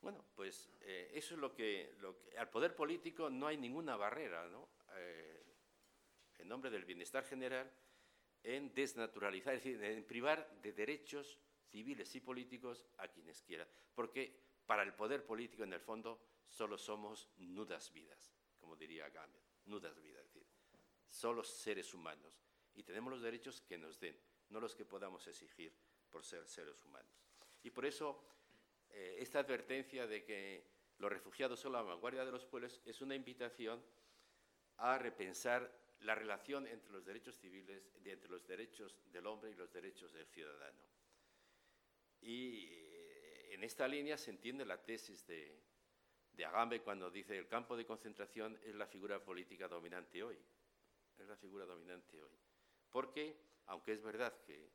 Bueno, 0.00 0.24
pues 0.34 0.70
eh, 0.82 1.10
eso 1.14 1.34
es 1.34 1.40
lo 1.40 1.54
que, 1.54 1.96
al 2.38 2.50
poder 2.50 2.74
político 2.74 3.30
no 3.30 3.46
hay 3.46 3.56
ninguna 3.56 3.96
barrera, 3.96 4.46
¿no? 4.48 4.68
Eh, 4.96 5.44
en 6.38 6.48
nombre 6.48 6.70
del 6.70 6.84
bienestar 6.84 7.24
general, 7.24 7.70
en 8.42 8.72
desnaturalizar, 8.74 9.54
es 9.54 9.64
decir, 9.64 9.82
en 9.82 10.04
privar 10.04 10.60
de 10.62 10.72
derechos 10.72 11.38
civiles 11.70 12.14
y 12.14 12.20
políticos 12.20 12.86
a 12.98 13.08
quienes 13.08 13.42
quiera. 13.42 13.66
Porque 13.94 14.38
para 14.66 14.82
el 14.82 14.94
poder 14.94 15.24
político, 15.24 15.64
en 15.64 15.72
el 15.72 15.80
fondo, 15.80 16.20
solo 16.48 16.78
somos 16.78 17.28
nudas 17.38 17.92
vidas, 17.92 18.32
como 18.58 18.76
diría 18.76 19.08
Gamer, 19.08 19.40
nudas 19.66 20.00
vidas, 20.00 20.24
es 20.26 20.34
decir, 20.34 20.46
solo 21.08 21.42
seres 21.42 21.92
humanos. 21.94 22.42
Y 22.74 22.82
tenemos 22.82 23.12
los 23.12 23.22
derechos 23.22 23.60
que 23.60 23.78
nos 23.78 23.98
den, 23.98 24.18
no 24.50 24.60
los 24.60 24.74
que 24.74 24.84
podamos 24.84 25.26
exigir 25.26 25.72
por 26.10 26.24
ser 26.24 26.46
seres 26.46 26.82
humanos. 26.84 27.12
Y 27.62 27.70
por 27.70 27.86
eso, 27.86 28.22
eh, 28.90 29.16
esta 29.18 29.40
advertencia 29.40 30.06
de 30.06 30.24
que 30.24 30.76
los 30.98 31.10
refugiados 31.10 31.60
son 31.60 31.72
la 31.72 31.82
vanguardia 31.82 32.24
de 32.24 32.32
los 32.32 32.44
pueblos 32.44 32.80
es 32.84 33.00
una 33.00 33.14
invitación 33.14 33.82
a 34.78 34.98
repensar 34.98 35.70
la 36.00 36.14
relación 36.14 36.66
entre 36.66 36.90
los 36.92 37.04
derechos 37.04 37.36
civiles, 37.38 37.90
entre 38.04 38.28
los 38.28 38.46
derechos 38.46 38.96
del 39.10 39.26
hombre 39.26 39.50
y 39.50 39.54
los 39.54 39.72
derechos 39.72 40.12
del 40.12 40.26
ciudadano. 40.26 40.82
Y 42.20 42.66
eh, 42.70 43.54
en 43.54 43.64
esta 43.64 43.88
línea 43.88 44.18
se 44.18 44.30
entiende 44.30 44.64
la 44.64 44.82
tesis 44.82 45.26
de, 45.26 45.58
de 46.36 46.44
Agambe 46.44 46.82
cuando 46.82 47.10
dice 47.10 47.36
el 47.36 47.48
campo 47.48 47.76
de 47.76 47.86
concentración 47.86 48.58
es 48.62 48.74
la 48.74 48.86
figura 48.86 49.22
política 49.22 49.68
dominante 49.68 50.22
hoy. 50.22 50.38
Es 51.18 51.26
la 51.26 51.36
figura 51.36 51.64
dominante 51.64 52.22
hoy. 52.22 52.38
Porque, 52.90 53.36
aunque 53.66 53.92
es 53.92 54.02
verdad 54.02 54.32
que, 54.44 54.70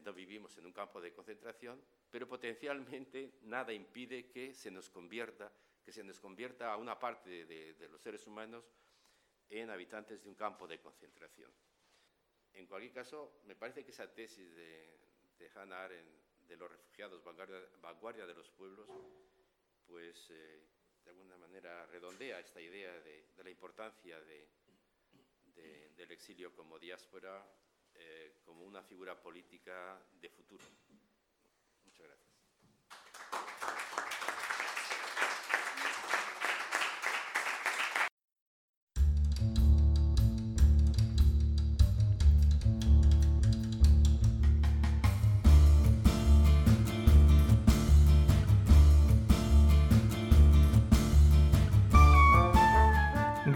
no 0.00 0.12
vivimos 0.14 0.56
en 0.56 0.64
un 0.64 0.72
campo 0.72 1.00
de 1.00 1.12
concentración, 1.12 1.80
pero 2.10 2.26
potencialmente 2.26 3.34
nada 3.42 3.72
impide 3.72 4.30
que 4.30 4.54
se 4.54 4.70
nos 4.70 4.88
convierta, 4.88 5.52
que 5.84 5.92
se 5.92 6.02
nos 6.02 6.18
convierta 6.18 6.72
a 6.72 6.78
una 6.78 6.98
parte 6.98 7.44
de, 7.44 7.74
de 7.74 7.88
los 7.88 8.00
seres 8.00 8.26
humanos 8.26 8.64
en 9.50 9.68
habitantes 9.68 10.22
de 10.22 10.28
un 10.30 10.34
campo 10.34 10.66
de 10.66 10.80
concentración. 10.80 11.52
En 12.54 12.66
cualquier 12.66 12.92
caso, 12.92 13.40
me 13.44 13.54
parece 13.54 13.84
que 13.84 13.90
esa 13.90 14.12
tesis 14.12 14.54
de, 14.56 14.98
de 15.38 15.50
Hannah 15.54 15.84
Arendt 15.84 16.22
de 16.48 16.56
los 16.56 16.70
refugiados, 16.70 17.22
vanguardia, 17.80 18.26
de 18.26 18.34
los 18.34 18.50
pueblos, 18.50 18.88
pues 19.92 20.30
eh, 20.30 20.64
de 21.04 21.10
alguna 21.10 21.36
manera 21.36 21.84
redondea 21.84 22.40
esta 22.40 22.58
idea 22.62 22.98
de, 23.00 23.28
la 23.44 23.50
importancia 23.50 24.18
del 24.22 26.10
exilio 26.10 26.54
como 26.54 26.78
diáspora, 26.78 27.46
eh, 27.94 28.40
como 28.42 28.64
una 28.64 28.82
figura 28.82 29.20
política 29.20 30.02
de 30.18 30.30
futuro. 30.30 30.64